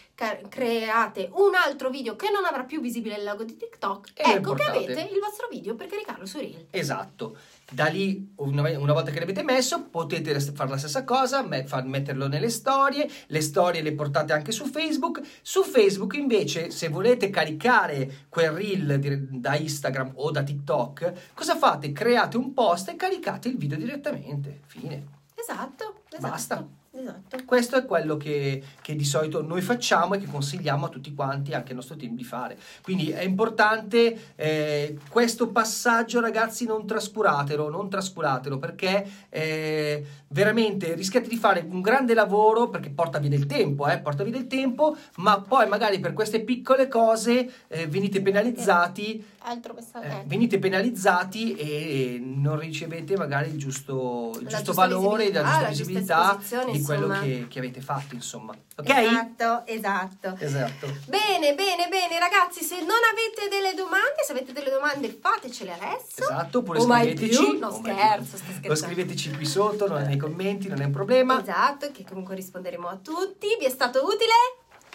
create 0.48 1.30
un 1.34 1.54
altro 1.54 1.90
video 1.90 2.16
che 2.16 2.28
non 2.28 2.44
avrà 2.44 2.64
più 2.64 2.80
visibile 2.80 3.18
il 3.18 3.22
logo 3.22 3.44
di 3.44 3.56
TikTok. 3.56 4.10
E 4.12 4.32
ecco 4.32 4.54
che 4.54 4.64
avete 4.64 5.08
il 5.12 5.20
vostro 5.20 5.46
video 5.48 5.76
per 5.76 5.86
caricarlo 5.86 6.26
su 6.26 6.38
Reel. 6.38 6.66
Esatto. 6.70 7.36
Da 7.70 7.86
lì, 7.86 8.32
una, 8.38 8.92
volta 8.92 9.12
che 9.12 9.20
l'avete 9.20 9.44
messo, 9.44 9.84
potete 9.84 10.40
fare 10.40 10.70
la 10.70 10.76
stessa 10.76 11.04
cosa, 11.04 11.40
metterlo 11.42 12.26
nelle 12.26 12.50
storie, 12.50 13.08
le 13.28 13.40
storie 13.40 13.80
le 13.80 13.92
portate 13.92 14.32
anche 14.32 14.50
su 14.50 14.64
Facebook. 14.64 15.20
Su 15.40 15.62
Facebook 15.62 16.14
invece, 16.14 16.72
se 16.72 16.88
volete 16.88 17.30
caricare 17.30 18.26
quel 18.28 18.50
reel 18.50 18.98
da 19.30 19.54
Instagram 19.54 20.14
o 20.16 20.32
da 20.32 20.42
TikTok, 20.42 21.30
cosa 21.32 21.54
fate? 21.54 21.92
Create 21.92 22.36
un 22.36 22.52
post 22.52 22.88
e 22.88 22.96
caricate 22.96 23.46
il 23.46 23.56
video 23.56 23.78
direttamente. 23.78 24.62
Fine. 24.66 25.20
Esatto, 25.42 26.02
esatto. 26.08 26.28
Basta. 26.28 26.68
Esatto. 26.94 27.38
Questo 27.46 27.76
è 27.76 27.86
quello 27.86 28.18
che, 28.18 28.62
che 28.82 28.94
di 28.94 29.04
solito 29.04 29.42
noi 29.42 29.62
facciamo 29.62 30.14
e 30.14 30.18
che 30.18 30.26
consigliamo 30.26 30.86
a 30.86 30.88
tutti 30.90 31.14
quanti, 31.14 31.54
anche 31.54 31.70
al 31.70 31.76
nostro 31.76 31.96
team, 31.96 32.14
di 32.14 32.22
fare. 32.22 32.58
Quindi 32.82 33.10
è 33.10 33.22
importante 33.22 34.34
eh, 34.36 34.98
questo 35.08 35.48
passaggio, 35.48 36.20
ragazzi, 36.20 36.66
non 36.66 36.86
trascuratelo, 36.86 37.70
non 37.70 37.88
trascuratelo 37.88 38.58
perché 38.58 39.10
eh, 39.30 40.04
veramente 40.28 40.92
rischiate 40.94 41.28
di 41.28 41.36
fare 41.36 41.66
un 41.66 41.80
grande 41.80 42.12
lavoro 42.12 42.68
perché 42.68 42.90
porta 42.90 43.18
via 43.18 43.30
del 43.30 43.46
tempo, 43.46 43.88
eh, 43.88 43.98
porta 43.98 44.22
via 44.22 44.32
del 44.32 44.46
tempo, 44.46 44.94
ma 45.16 45.40
poi 45.40 45.66
magari 45.68 45.98
per 45.98 46.12
queste 46.12 46.42
piccole 46.42 46.88
cose 46.88 47.50
eh, 47.68 47.86
venite 47.86 48.20
penalizzati 48.20 49.24
Altro 49.44 49.74
messaggio. 49.74 50.06
eh, 50.06 50.22
venite 50.26 50.58
penalizzati 50.58 51.54
e 51.54 52.20
non 52.22 52.58
ricevete 52.58 53.16
magari 53.16 53.50
il 53.50 53.58
giusto, 53.58 54.32
il 54.40 54.46
giusto 54.46 54.72
valore, 54.72 55.24
giusta 55.24 55.42
la 55.42 55.50
giusta 55.50 55.68
visibilità 55.68 56.38
di 56.70 56.82
quello 56.82 57.08
che, 57.20 57.46
che 57.48 57.58
avete 57.58 57.80
fatto, 57.80 58.14
insomma. 58.14 58.54
Ok? 58.76 58.88
Esatto, 58.88 59.66
esatto. 59.66 60.36
Esatto. 60.38 60.86
Bene, 61.06 61.54
bene, 61.54 61.88
bene, 61.88 62.18
ragazzi, 62.18 62.62
se 62.62 62.76
non 62.76 63.00
avete 63.10 63.48
delle 63.50 63.74
domande, 63.74 64.22
se 64.24 64.32
avete 64.32 64.52
delle 64.52 64.70
domande 64.70 65.08
fatecele 65.20 65.72
adesso. 65.72 66.22
Esatto, 66.22 66.58
oppure 66.58 66.78
O 66.78 66.86
mai 66.86 67.14
scriveteci. 67.16 67.58
No, 67.58 67.68
o 67.68 67.80
mai 67.80 67.92
scherzo, 67.92 68.36
sto 68.36 68.68
Lo 68.68 68.74
scriveteci 68.74 69.30
qui 69.32 69.44
sotto, 69.44 69.88
nei 69.98 70.16
commenti, 70.16 70.68
non 70.68 70.80
è 70.80 70.84
un 70.84 70.92
problema. 70.92 71.40
Esatto, 71.40 71.90
che 71.92 72.04
comunque 72.08 72.34
risponderemo 72.34 72.88
a 72.88 72.96
tutti. 72.96 73.48
Vi 73.58 73.64
è 73.64 73.70
stato 73.70 74.04
utile? 74.04 74.32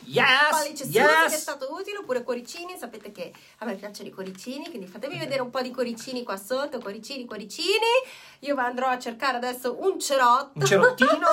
Yes! 0.06 0.50
Pollice 0.52 0.86
su 0.86 0.92
se 0.92 1.26
è 1.26 1.30
stato 1.30 1.74
utile 1.74 1.98
oppure 1.98 2.24
cuoricini, 2.24 2.78
sapete 2.78 3.12
che 3.12 3.34
a 3.60 3.66
me 3.66 3.76
piacciono 3.76 4.10
i 4.10 4.12
cuoricini, 4.12 4.70
quindi 4.70 4.88
fatemi 4.88 5.18
vedere 5.18 5.42
un 5.42 5.50
po' 5.50 5.62
di 5.62 5.72
cuoricini 5.72 6.24
qua 6.24 6.38
sotto, 6.38 6.80
cuoricini, 6.80 7.26
cuoricini. 7.26 7.88
Io 8.40 8.56
andrò 8.56 8.88
a 8.88 9.00
cercare 9.00 9.38
adesso 9.38 9.76
un 9.82 10.00
cerotto. 10.00 10.52
Un 10.54 10.66
cerottino. 10.66 11.28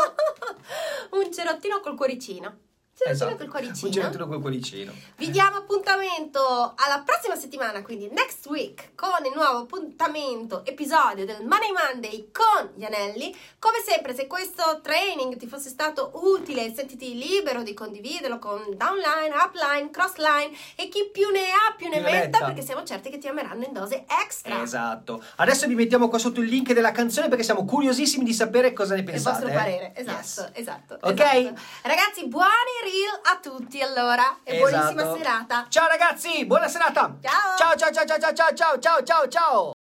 un 1.12 1.32
cerottino 1.32 1.80
col 1.80 1.96
cuoricino. 1.96 2.58
Cerottino 2.96 3.10
Esatto. 3.10 3.36
col 3.36 3.48
cuoricino. 3.48 3.86
Un 3.88 3.92
cerottino 3.92 4.26
col 4.28 4.40
cuoricino. 4.40 4.92
Vi 5.16 5.30
diamo 5.30 5.56
appuntamento 5.56 6.74
alla 6.76 7.02
prossima 7.04 7.34
settimana, 7.34 7.82
quindi 7.82 8.08
next 8.12 8.46
week, 8.46 8.90
con 8.94 9.24
il 9.24 9.32
nuovo 9.34 9.58
appuntamento, 9.58 10.64
episodio 10.64 11.26
del 11.26 11.44
Money 11.44 11.72
Monday 11.72 12.30
con 12.30 12.70
gli 12.76 12.84
anelli. 12.84 13.36
Come 13.58 13.78
sempre, 13.84 14.14
se 14.14 14.28
questo 14.28 14.80
training 14.80 15.36
ti 15.36 15.48
fosse 15.48 15.70
stato 15.70 16.12
utile, 16.14 16.72
sentiti 16.72 17.16
libero 17.18 17.64
di 17.64 17.74
condividerlo 17.74 18.38
con 18.38 18.62
downline, 18.76 19.34
upline, 19.34 19.90
crossline 19.90 20.56
e 20.76 20.88
chi 20.88 21.08
più 21.12 21.30
ne 21.30 21.46
ha 21.50 21.74
più 21.76 21.88
ne 21.88 22.00
Più 22.00 22.10
metta, 22.10 22.44
perché 22.44 22.62
siamo 22.62 22.84
certi 22.84 23.10
che 23.10 23.18
ti 23.18 23.26
ameranno 23.26 23.64
in 23.64 23.72
dose 23.72 24.04
extra. 24.22 24.62
Esatto. 24.62 25.20
Adesso 25.36 25.66
vi 25.66 25.74
mettiamo 25.74 26.08
qua 26.08 26.18
sotto 26.18 26.40
il 26.40 26.46
link 26.46 26.72
della 26.72 26.92
canzone 26.92 27.26
perché 27.28 27.42
siamo 27.42 27.64
curiosissimi 27.64 28.24
di 28.24 28.32
sapere 28.32 28.72
cosa 28.72 28.94
ne 28.94 29.00
Il 29.00 29.06
pensate. 29.06 29.30
vostro 29.30 29.48
eh. 29.50 29.52
parere, 29.52 29.92
esatto, 29.96 30.12
Yes. 30.14 30.50
esatto. 30.52 30.98
Ok? 31.00 31.20
esatto. 31.20 31.60
Ragazzi, 31.82 32.26
buoni 32.28 32.82
reel 32.84 33.20
a 33.32 33.38
tutti 33.40 33.80
allora 33.82 34.38
e 34.44 34.56
Esatto. 34.56 34.70
buonissima 34.70 35.16
serata. 35.16 35.66
Ciao 35.68 35.88
ragazzi, 35.88 36.44
buona 36.46 36.68
serata. 36.68 37.16
Ciao. 37.20 37.56
Ciao 37.56 37.76
ciao 37.76 37.90
ciao 37.92 38.18
ciao 38.18 38.32
ciao 38.32 38.52
ciao 38.54 38.78
ciao 38.78 39.02
ciao 39.02 39.28
ciao. 39.28 39.73